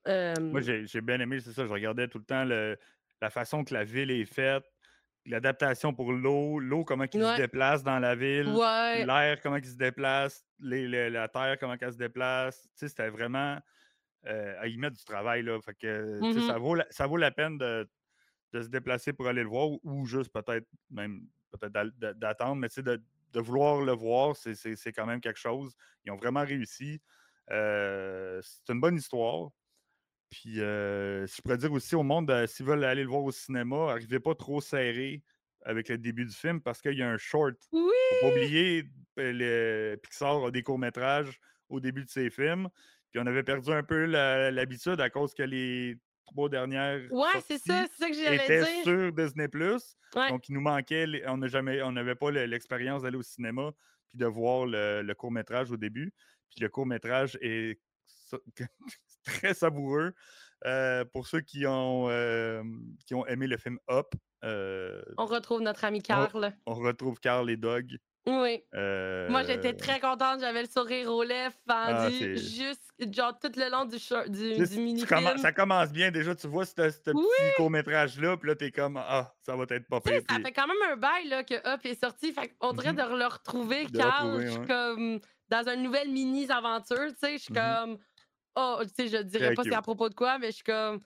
euh, 0.08 0.34
Moi, 0.40 0.60
j'ai 0.62 1.00
bien 1.00 1.20
aimé, 1.20 1.40
c'est 1.40 1.52
ça, 1.52 1.66
je 1.66 1.70
regardais 1.72 2.08
tout 2.08 2.18
le 2.18 2.24
temps 2.24 2.44
le- 2.44 2.78
la 3.20 3.30
façon 3.30 3.64
que 3.64 3.72
la 3.74 3.84
ville 3.84 4.10
est 4.10 4.24
faite, 4.26 4.64
l'adaptation 5.26 5.94
pour 5.94 6.12
l'eau, 6.12 6.58
l'eau, 6.58 6.84
comment 6.84 7.04
il 7.12 7.22
Ouais. 7.22 7.36
se 7.36 7.40
déplace 7.40 7.82
dans 7.82 7.98
la 7.98 8.14
ville, 8.14 8.48
ouais, 8.48 9.06
l'air, 9.06 9.40
comment 9.40 9.56
il 9.56 9.64
se 9.64 9.76
déplace, 9.76 10.44
les- 10.60 10.86
les- 10.88 11.10
la 11.10 11.28
terre, 11.28 11.58
comment 11.58 11.76
elle 11.80 11.92
se 11.92 11.98
déplace. 11.98 12.62
Tu 12.62 12.68
sais, 12.76 12.88
c'était 12.88 13.08
vraiment 13.10 13.58
euh, 14.26 14.56
à 14.60 14.68
y 14.68 14.76
mettre 14.78 14.96
du 14.96 15.04
travail, 15.04 15.42
là. 15.42 15.60
Fait 15.62 15.74
que, 15.74 16.20
Mhm. 16.20 16.40
ça, 16.40 16.58
vaut 16.58 16.74
la, 16.74 16.86
ça 16.90 17.06
vaut 17.06 17.16
la 17.18 17.30
peine 17.30 17.58
de, 17.58 17.88
de 18.52 18.62
se 18.62 18.68
déplacer 18.68 19.12
pour 19.12 19.28
aller 19.28 19.42
le 19.42 19.48
voir 19.48 19.70
ou, 19.70 19.80
ou 19.84 20.06
juste 20.06 20.32
peut-être 20.32 20.66
même 20.90 21.28
peut-être 21.52 21.72
d'a- 21.72 21.84
d'a- 21.90 22.14
d'attendre, 22.14 22.56
mais 22.56 22.68
tu 22.68 22.76
sais, 22.76 22.82
de, 22.82 23.02
de 23.32 23.40
vouloir 23.40 23.82
le 23.82 23.92
voir, 23.92 24.36
c'est- 24.36 24.92
quand 24.92 25.06
même 25.06 25.20
quelque 25.20 25.38
chose. 25.40 25.74
Ils 26.04 26.12
ont 26.12 26.16
vraiment 26.16 26.44
réussi. 26.44 27.00
Euh, 27.50 28.40
c'est 28.42 28.72
une 28.72 28.80
bonne 28.80 28.96
histoire. 28.96 29.50
Puis, 30.34 30.60
euh, 30.60 31.26
je 31.28 31.40
pourrais 31.42 31.58
dire 31.58 31.72
aussi 31.72 31.94
au 31.94 32.02
monde, 32.02 32.28
euh, 32.30 32.46
s'ils 32.48 32.66
veulent 32.66 32.82
aller 32.82 33.02
le 33.04 33.08
voir 33.08 33.22
au 33.22 33.30
cinéma, 33.30 33.92
arrivez 33.92 34.18
pas 34.18 34.34
trop 34.34 34.60
serré 34.60 35.22
avec 35.64 35.88
le 35.88 35.96
début 35.96 36.24
du 36.24 36.34
film 36.34 36.60
parce 36.60 36.82
qu'il 36.82 36.98
y 36.98 37.02
a 37.02 37.08
un 37.08 37.16
short. 37.18 37.54
Oui! 37.70 37.80
Faut 38.20 38.26
pas 38.26 38.32
oublier, 38.32 38.84
euh, 39.20 39.32
le 39.92 39.96
Pixar 39.96 40.44
a 40.46 40.50
des 40.50 40.62
courts-métrages 40.64 41.38
au 41.68 41.78
début 41.78 42.04
de 42.04 42.10
ses 42.10 42.30
films. 42.30 42.68
Puis 43.12 43.20
on 43.22 43.26
avait 43.26 43.44
perdu 43.44 43.70
un 43.70 43.84
peu 43.84 44.06
l'habitude 44.06 45.00
à 45.00 45.08
cause 45.08 45.34
que 45.34 45.44
les 45.44 45.96
trois 46.26 46.48
dernières 46.48 47.00
Ouais, 47.12 47.28
c'est 47.46 47.58
ça, 47.58 47.86
c'est 47.86 48.02
ça 48.02 48.08
que 48.10 48.14
j'allais 48.16 48.36
étaient 48.44 48.64
dire. 48.64 48.82
sur 48.82 49.12
Disney+. 49.12 49.46
Ouais. 49.54 50.28
Donc, 50.30 50.48
il 50.48 50.52
nous 50.54 50.60
manquait, 50.60 51.06
on 51.28 51.36
n'avait 51.92 52.14
pas 52.16 52.30
le- 52.32 52.46
l'expérience 52.46 53.02
d'aller 53.02 53.18
au 53.18 53.22
cinéma 53.22 53.70
puis 54.08 54.18
de 54.18 54.26
voir 54.26 54.66
le, 54.66 55.02
le 55.02 55.14
court-métrage 55.14 55.70
au 55.70 55.76
début. 55.76 56.12
Puis 56.50 56.60
le 56.60 56.68
court-métrage 56.68 57.38
est 57.40 57.78
très 59.24 59.54
savoureux. 59.54 60.12
Euh, 60.66 61.04
pour 61.12 61.26
ceux 61.26 61.40
qui 61.40 61.66
ont, 61.66 62.08
euh, 62.08 62.62
qui 63.06 63.14
ont 63.14 63.26
aimé 63.26 63.46
le 63.46 63.58
film 63.58 63.78
Up, 63.90 64.06
euh, 64.44 65.02
On 65.18 65.26
retrouve 65.26 65.60
notre 65.60 65.84
ami 65.84 66.00
Carl. 66.02 66.28
on 66.66 66.74
retrouve 66.74 67.18
Carl 67.20 67.50
et 67.50 67.56
Doug. 67.56 67.98
Oui. 68.26 68.62
Moi, 68.72 69.42
j'étais 69.42 69.74
très 69.74 70.00
contente. 70.00 70.40
J'avais 70.40 70.62
le 70.62 70.68
sourire 70.68 71.10
aux 71.12 71.22
lèvres 71.22 71.54
Ah, 71.68 72.08
juste, 72.08 72.80
genre, 73.12 73.38
tout 73.38 73.52
le 73.54 73.70
long 73.70 73.84
du, 73.84 73.98
du, 74.30 74.54
du 74.56 74.66
tu 74.66 74.80
mini-film. 74.80 75.06
commen- 75.20 75.36
ça 75.36 75.52
commence 75.52 75.92
bien 75.92 76.10
déjà, 76.10 76.34
tu 76.34 76.46
vois 76.46 76.64
ce, 76.64 76.72
Oui! 76.80 76.90
petit 77.12 77.52
court-métrage-là, 77.56 78.38
puis 78.38 78.48
là, 78.48 78.54
t'es 78.54 78.70
comme 78.70 78.96
Ah, 78.96 79.34
ça 79.42 79.54
va 79.56 79.64
être 79.68 79.86
pas 79.88 80.00
pire. 80.00 80.22
ça 80.30 80.36
fait 80.40 80.52
quand 80.52 80.66
même 80.66 80.92
un 80.92 80.96
bail 80.96 81.28
là, 81.28 81.44
que 81.44 81.54
Up 81.68 81.80
est 81.84 82.00
sorti. 82.02 82.32
Fait 82.32 82.54
on 82.62 82.72
dirait 82.72 82.92
Mhm. 82.94 83.10
de 83.12 83.18
le 83.18 83.26
retrouver, 83.26 83.84
De 83.84 83.98
Carl. 83.98 84.26
retrouver, 84.36 84.58
ouais. 84.58 84.66
comme 84.66 85.20
dans 85.50 85.68
une 85.68 85.82
nouvelle 85.82 86.10
mini-aventure. 86.10 87.08
Tu 87.08 87.14
sais, 87.20 87.32
je 87.36 87.42
suis 87.42 87.52
Mhm. 87.52 87.58
comme. 87.60 87.98
Oh, 88.56 88.78
tu 88.82 88.88
sais, 88.94 89.08
je 89.08 89.22
dirais 89.22 89.46
Très 89.46 89.54
pas 89.54 89.62
c'est 89.64 89.74
à 89.74 89.82
propos 89.82 90.08
de 90.08 90.14
quoi, 90.14 90.38
mais 90.38 90.48
je 90.48 90.56
suis 90.56 90.64
comme. 90.64 91.00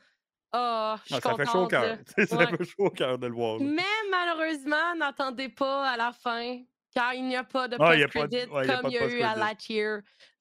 Oh, 0.54 0.94
je 1.04 1.06
suis 1.06 1.14
Ah, 1.16 1.20
ça 1.20 1.34
fait 1.36 1.44
chaud 1.44 1.58
au 1.58 1.62
contente. 1.68 1.70
cœur. 1.70 1.98
Ça 2.28 2.46
fait 2.46 2.64
chaud 2.64 2.86
au 2.86 2.90
cœur 2.90 3.18
de 3.18 3.26
le 3.26 3.34
voir. 3.34 3.58
là. 3.58 3.64
Mais 3.64 4.08
malheureusement, 4.10 4.94
n'attendez 4.96 5.48
pas 5.50 5.88
à 5.90 5.96
la 5.96 6.12
fin, 6.12 6.60
car 6.94 7.12
il 7.14 7.24
n'y 7.26 7.36
a 7.36 7.44
pas 7.44 7.68
de 7.68 7.76
Ah, 7.78 7.94
de- 7.96 8.02
post-credit 8.04 8.50
ouais, 8.50 8.66
comme 8.66 8.90
il 8.90 8.94
y 8.94 8.98
a 8.98 9.06
eu 9.08 9.22
à. 9.22 9.34
Lightyear. 9.36 10.00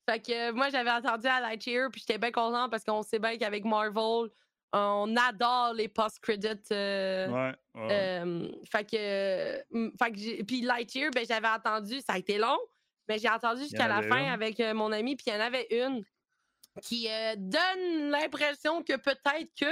Fait 0.09 0.19
que 0.25 0.51
moi, 0.51 0.69
j'avais 0.69 0.89
attendu 0.89 1.27
à 1.27 1.41
Lightyear, 1.41 1.89
puis 1.91 1.99
j'étais 1.99 2.17
bien 2.17 2.31
contente 2.31 2.71
parce 2.71 2.85
qu'on 2.85 3.03
sait 3.03 3.19
bien 3.19 3.37
qu'avec 3.37 3.65
Marvel, 3.65 4.29
on 4.71 5.13
adore 5.17 5.73
les 5.73 5.89
post-credits. 5.89 6.71
euh, 6.71 7.27
Ouais, 7.27 7.55
ouais, 7.75 7.81
ouais. 7.87 7.87
euh, 7.91 8.47
fait 8.71 8.89
que, 8.89 9.63
mm, 9.77 9.91
fait 10.01 10.11
que 10.11 10.43
puis 10.43 10.61
Lightyear, 10.61 11.11
ben, 11.13 11.25
j'avais 11.27 11.47
attendu, 11.47 11.99
ça 11.99 12.13
a 12.13 12.17
été 12.17 12.37
long, 12.37 12.57
mais 13.09 13.17
j'ai 13.19 13.27
attendu 13.27 13.63
jusqu'à 13.63 13.89
la 13.89 13.97
avait 13.97 14.07
fin 14.07 14.19
une. 14.19 14.29
avec 14.31 14.59
euh, 14.61 14.73
mon 14.73 14.93
ami, 14.93 15.17
puis 15.17 15.25
il 15.27 15.33
y 15.33 15.35
en 15.35 15.41
avait 15.41 15.67
une. 15.71 16.03
Qui 16.81 17.07
euh, 17.09 17.35
donne 17.37 18.09
l'impression 18.11 18.81
que 18.83 18.97
peut-être 18.97 19.49
que, 19.59 19.65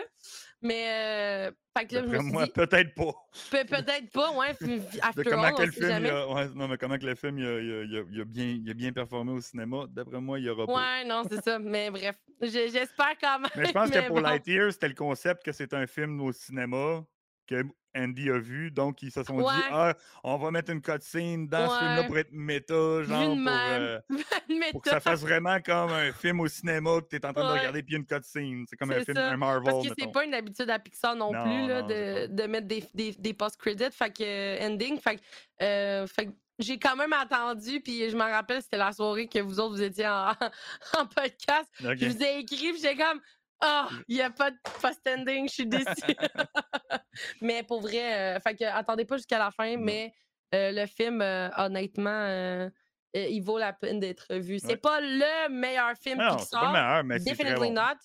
mais 0.62 1.48
euh, 1.50 1.52
fait 1.78 1.86
que 1.88 1.96
là, 1.96 2.02
je 2.04 2.08
me 2.08 2.20
moi, 2.22 2.48
peut-être 2.48 2.94
pas. 2.96 3.14
peut- 3.52 3.66
peut-être 3.66 4.12
pas, 4.12 4.32
ouais, 4.32 4.54
De 4.62 4.80
after 5.02 5.24
comment 5.24 5.44
all, 5.44 5.56
que 5.56 5.62
le 5.64 5.72
film, 5.72 5.86
il 5.86 5.90
jamais. 5.90 6.10
a, 6.10 6.28
ouais, 6.28 6.48
non, 6.56 6.68
mais 6.68 6.78
comment 6.78 6.98
que 6.98 7.06
le 7.06 7.16
film 7.16 7.38
il 7.40 7.46
a, 7.46 7.60
il 7.60 7.72
a- 7.72 7.84
il 7.84 7.98
a- 7.98 8.04
il 8.12 8.22
a 8.22 8.26
bien, 8.26 8.46
il 8.46 8.74
bien 8.74 8.92
performé 8.92 9.32
au 9.34 9.42
cinéma, 9.42 9.86
d'après 9.90 10.20
moi, 10.22 10.40
il 10.40 10.46
y 10.46 10.50
aura 10.50 10.66
pas. 10.66 10.74
Ouais, 10.74 11.06
non, 11.06 11.24
c'est 11.30 11.44
ça, 11.44 11.60
mais 11.60 11.90
bref, 11.92 12.16
j'espère 12.42 13.18
quand 13.22 13.40
même. 13.40 13.52
Mais 13.56 13.66
je 13.68 13.72
pense 13.72 13.90
que 13.90 14.08
pour 14.08 14.16
bon. 14.18 14.22
Lightyear, 14.22 14.72
c'était 14.72 14.88
le 14.90 14.94
concept 14.96 15.44
que 15.44 15.52
c'est 15.52 15.74
un 15.74 15.88
film 15.88 16.20
au 16.22 16.32
cinéma 16.32 17.04
que 17.46 17.64
Andy 17.96 18.30
a 18.30 18.38
vu, 18.38 18.72
donc 18.72 19.02
ils 19.02 19.12
se 19.12 19.24
sont 19.24 19.40
dit 19.40 19.64
ah, 19.72 19.94
on 20.24 20.38
va 20.38 20.52
mettre 20.52 20.72
une 20.72 20.82
cutscene 20.82 21.48
dans 21.48 21.70
ce 21.70 21.80
film-là 21.80 22.04
pour 22.04 22.18
être 22.18 22.32
méta, 22.32 23.04
genre 23.04 23.36
pour, 23.36 23.48
euh, 23.48 24.00
pour 24.72 24.82
que 24.82 24.90
ça 24.90 25.00
fasse 25.00 25.22
vraiment 25.22 25.60
comme 25.62 25.92
un 25.92 26.12
film 26.12 26.42
au 26.42 26.48
cinéma 26.48 27.00
que 27.02 27.08
tu 27.10 27.16
es 27.16 27.26
en 27.26 27.34
train 27.34 27.48
de 27.48 27.58
regarder 27.58 27.84
puis 27.84 27.96
une 27.96 28.06
cutscene. 28.06 28.66
C'est 28.70 28.76
comme 28.76 28.92
un 28.92 29.04
film, 29.04 29.18
un 29.18 29.38
Marvel. 29.38 29.64
Parce 29.64 29.88
que 29.88 29.94
c'est 29.98 30.12
pas 30.12 30.26
une 30.26 30.34
habitude 30.34 30.70
à 30.70 30.78
Pixar 30.78 31.16
non, 31.16 31.32
Non, 31.32 31.44
plus 31.44 31.68
là, 31.68 31.82
non, 31.82 31.88
de, 31.88 32.28
de 32.28 32.44
mettre 32.44 32.68
des, 32.68 32.84
des, 32.94 33.14
des 33.14 33.34
post-credits, 33.34 33.92
fait 33.92 34.12
que 34.12 34.24
euh, 34.24 34.68
ending. 34.68 35.00
Fait 35.00 35.16
que, 35.16 35.22
euh, 35.64 36.08
fait 36.08 36.30
j'ai 36.60 36.80
quand 36.80 36.96
même 36.96 37.12
attendu, 37.14 37.82
puis 37.82 38.10
je 38.10 38.16
me 38.16 38.22
rappelle, 38.22 38.62
c'était 38.62 38.78
la 38.78 38.94
soirée 38.94 39.28
que 39.28 39.40
vous 39.40 39.60
autres, 39.60 39.76
vous 39.76 39.82
étiez 39.82 40.08
en, 40.08 40.30
en 40.98 41.06
podcast. 41.06 41.70
Je 41.80 42.08
vous 42.08 42.24
ai 42.24 42.40
écrit, 42.40 42.72
puis 42.72 42.82
j'étais 42.82 42.96
comme, 42.96 43.20
ah, 43.62 43.94
il 44.08 44.16
n'y 44.16 44.22
a 44.22 44.30
pas 44.32 44.52
de 44.52 44.58
post-ending, 44.82 45.48
je 45.48 45.54
suis 45.54 45.68
déçue. 45.68 46.02
mais 47.42 47.64
pour 47.64 47.82
vrai, 47.82 48.36
euh, 48.38 48.40
fait 48.40 48.56
que 48.56 48.66
attendez 48.66 49.06
pas 49.06 49.18
jusqu'à 49.18 49.40
la 49.40 49.52
fin, 49.52 49.78
mais 49.78 50.14
euh, 50.54 50.72
le 50.72 50.86
film, 50.86 51.22
euh, 51.22 51.50
honnêtement, 51.58 52.10
euh, 52.10 52.70
il 53.14 53.42
vaut 53.42 53.58
la 53.58 53.74
peine 53.74 54.00
d'être 54.00 54.36
vu. 54.36 54.60
C'est 54.60 54.78
Ouais. 54.78 54.82
pas 54.82 55.00
le 55.02 55.50
meilleur 55.50 55.96
film 55.98 56.20
Non, 56.20 56.38
c'est 56.46 56.60
pas 56.60 56.66
Pixar. 56.66 56.68
le 56.68 56.72
meilleur, 56.74 57.04
mais 57.04 57.20
Definitely 57.20 57.70
bon. 57.70 57.72
not. 57.72 57.98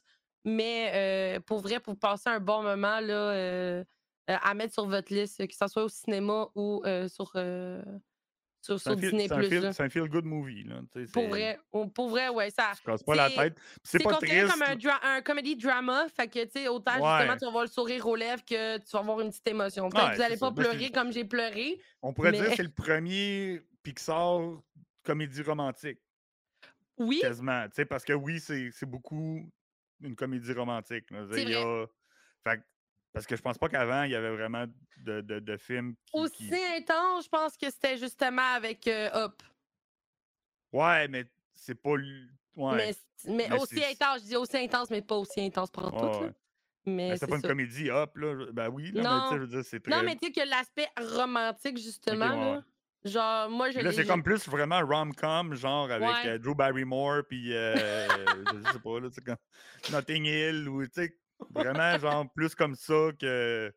Mais 0.45 1.39
pour 1.47 1.61
vrai, 1.61 1.81
pour 1.81 1.99
passer 1.99 2.31
un 2.31 2.41
bon 2.41 2.63
moment 2.63 3.01
là, 3.01 3.83
à 4.29 4.55
mettre 4.55 4.73
sur 4.75 4.87
votre 4.87 5.13
liste, 5.13 5.47
que 5.47 5.55
ce 5.55 5.67
soit 5.67 5.85
au 5.85 5.89
cinéma 5.89 6.49
ou 6.55 6.83
sur, 7.09 7.33
sur, 8.61 8.79
C'est 8.79 8.83
sur 8.85 8.93
un, 8.93 8.97
feel, 8.97 9.11
Disney. 9.49 9.73
c'est 9.73 9.83
un 9.83 9.89
feel-good 9.89 10.25
movie. 10.25 10.65
Là, 10.65 10.81
Pour 11.13 11.29
vrai, 11.29 11.59
pour 11.95 12.09
vrai, 12.11 12.29
ouais, 12.29 12.51
ça. 12.51 12.73
Tu 12.77 12.83
casses 12.85 13.03
pas 13.03 13.15
la 13.15 13.29
c'est- 13.31 13.37
tête. 13.37 13.59
C'est 13.83 14.03
pas 14.03 14.15
considéré 14.15 14.49
comme 14.51 14.63
un, 14.63 14.77
dra- 14.77 15.01
un 15.03 15.23
comedy 15.23 15.57
drama, 15.57 16.07
fait 16.15 16.29
que 16.29 16.45
tu 16.45 16.51
sais, 16.53 16.69
autant 16.69 16.93
Ouais. 17.01 17.19
justement 17.19 17.37
tu 17.37 17.41
vas 17.45 17.49
avoir 17.49 17.65
le 17.65 17.71
sourire 17.71 18.07
aux 18.07 18.17
lèvres 18.17 18.45
que 18.45 18.77
tu 18.79 18.91
vas 18.93 18.99
avoir 18.99 19.21
une 19.21 19.31
petite 19.31 19.49
émotion. 19.49 19.89
Peut-être 19.89 20.03
Ouais, 20.05 20.11
que 20.11 20.15
vous 20.17 20.23
n'allez 20.23 20.37
pas 20.37 20.51
Ben, 20.51 20.63
pleurer 20.63 20.91
comme 20.91 21.13
j'ai 21.13 21.25
pleuré. 21.25 21.81
On 22.03 22.13
pourrait 22.13 22.33
dire 22.33 22.51
que 22.51 22.57
c'est 22.57 22.63
le 22.63 22.71
premier 22.71 23.63
Pixar 23.83 24.41
comédie 25.03 25.43
romantique. 25.43 25.99
Oui, 26.99 27.21
Quasiment. 27.23 27.65
tu 27.69 27.77
sais, 27.77 27.85
Parce 27.87 28.05
que 28.05 28.13
oui, 28.13 28.41
c'est 28.41 28.71
beaucoup 28.85 29.51
une 30.03 30.15
comédie 30.15 30.53
romantique. 30.53 31.11
là. 31.11 31.25
Il 31.33 31.49
y 31.49 31.55
a- 31.55 31.87
fait 32.47 32.61
parce 33.13 33.27
que 33.27 33.37
je 33.37 33.43
pense 33.43 33.59
pas 33.59 33.69
qu'avant, 33.69 34.03
il 34.05 34.11
y 34.13 34.15
avait 34.15 34.31
vraiment 34.31 34.67
de, 34.99 35.21
de, 35.21 35.39
de 35.41 35.57
films 35.57 35.95
qui, 36.07 36.19
aussi 36.21 36.49
qui- 36.49 36.55
intense, 36.55 37.25
je 37.25 37.29
pense 37.29 37.57
que 37.57 37.71
c'était 37.71 37.97
justement 37.97 38.55
avec 38.55 38.87
euh, 38.87 39.09
Up. 39.15 39.43
Ouais, 40.73 41.09
mais 41.09 41.25
c'est 41.55 41.75
pas... 41.75 41.91
Ouais. 41.91 42.77
Mais, 42.77 42.95
mais 43.27 43.49
Mais 43.51 43.61
aussi 43.61 43.85
intense, 43.85 44.21
je 44.23 44.27
dis 44.27 44.37
aussi 44.37 44.57
intense, 44.59 44.91
mais 44.91 45.03
pas 45.03 45.17
aussi 45.17 45.41
intense 45.41 45.71
pour 45.71 45.91
tout. 45.91 46.05
ouais. 46.21 46.31
Mais 46.87 47.11
Mais 47.11 47.17
c'est 47.19 47.27
pas 47.27 47.37
une 47.37 47.43
ça. 47.43 47.49
comédie 47.49 47.91
hop, 47.91 48.17
là. 48.17 48.47
Ben 48.53 48.69
oui, 48.71 48.91
là, 48.93 49.03
mais 49.03 49.09
Non. 49.09 49.29
sais, 49.31 49.37
je 49.37 49.41
veux 49.41 49.47
dire, 49.49 49.65
c'est 49.65 49.81
très... 49.81 49.91
Non, 49.95 50.03
mais 50.03 50.17
tu 50.17 50.27
sais 50.27 50.33
que 50.33 50.49
l'aspect 50.49 50.89
romantique, 50.99 51.77
justement, 51.77 52.31
ouais, 52.31 52.55
là, 52.55 52.65
genre, 53.05 53.51
moi, 53.51 53.71
je 53.71 53.81
Là, 53.81 53.93
c'est 53.93 54.07
comme 54.07 54.23
plus 54.23 54.49
vraiment 54.49 54.81
rom-com, 54.81 55.55
genre 55.55 55.91
avec 55.91 56.09
Ouais. 56.09 56.29
euh, 56.29 56.39
Drew 56.39 56.55
Barrymore, 56.55 57.23
puis 57.29 57.55
euh, 57.55 58.09
je 58.09 58.73
sais 58.73 58.79
pas, 58.79 58.99
là, 59.01 59.09
c'est 59.13 59.23
comme 59.25 59.37
Notting 59.93 60.25
Hill, 60.25 60.69
ou 60.71 60.83
tu 60.87 60.91
sais, 60.95 61.17
vraiment 61.51 61.99
genre 61.99 62.31
plus 62.33 62.55
comme 62.55 62.75
ça 62.75 63.11
que. 63.19 63.73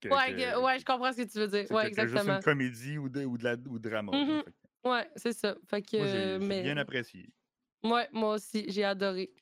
que- 0.00 0.08
Ouais, 0.08 0.34
que- 0.34 0.60
ouais, 0.62 0.78
je 0.78 0.84
comprends 0.84 1.12
ce 1.12 1.22
que 1.22 1.30
tu 1.30 1.38
veux 1.38 1.48
dire. 1.48 1.70
Ouais, 1.70 1.84
que 1.84 1.88
juste 1.88 2.00
exactement. 2.00 2.36
une 2.36 2.42
comédie 2.42 2.98
ou, 2.98 3.08
de, 3.08 3.24
ou, 3.24 3.38
de 3.38 3.44
la, 3.44 3.54
ou 3.54 3.78
drama. 3.78 4.12
Mhm. 4.16 4.42
Fait 4.44 4.50
que 4.50 4.88
Ouais, 4.88 5.08
c'est 5.14 5.32
ça. 5.32 5.54
Fait 5.68 5.80
que, 5.82 6.38
Moi, 6.38 6.46
mais... 6.48 6.62
bien 6.62 6.76
apprécié. 6.76 7.30
Ouais, 7.84 8.08
moi 8.12 8.34
aussi, 8.34 8.64
j'ai 8.68 8.84
adoré. 8.84 9.32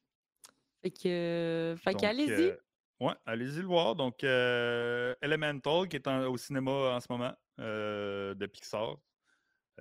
Fait 0.83 0.91
que, 0.91 1.75
fait 1.79 1.95
qu'allez-y. 1.95 2.31
euh, 2.31 2.57
ouais, 3.01 3.15
allez-y 3.27 3.61
le 3.61 3.67
voir. 3.67 3.95
Donc, 3.95 4.23
euh, 4.25 5.15
Elemental, 5.23 5.89
qui 5.89 5.97
est 5.97 6.07
en- 6.07 6.27
au 6.27 6.37
cinéma 6.37 6.71
en 6.95 7.01
ce 7.01 7.07
moment, 7.11 7.35
euh, 7.59 8.35
de 8.35 8.47
Pixar. 8.47 8.97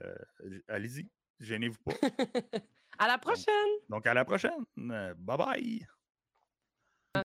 Euh, 0.02 0.16
allez-y, 0.70 1.10
gênez-vous 1.42 1.78
pas. 1.84 1.92
à 2.98 3.08
la 3.08 3.18
prochaine! 3.18 3.80
Donc, 3.90 4.08
à 4.08 4.14
la 4.14 4.24
prochaine. 4.24 4.66
Bye 4.78 5.38
bye. 5.38 5.88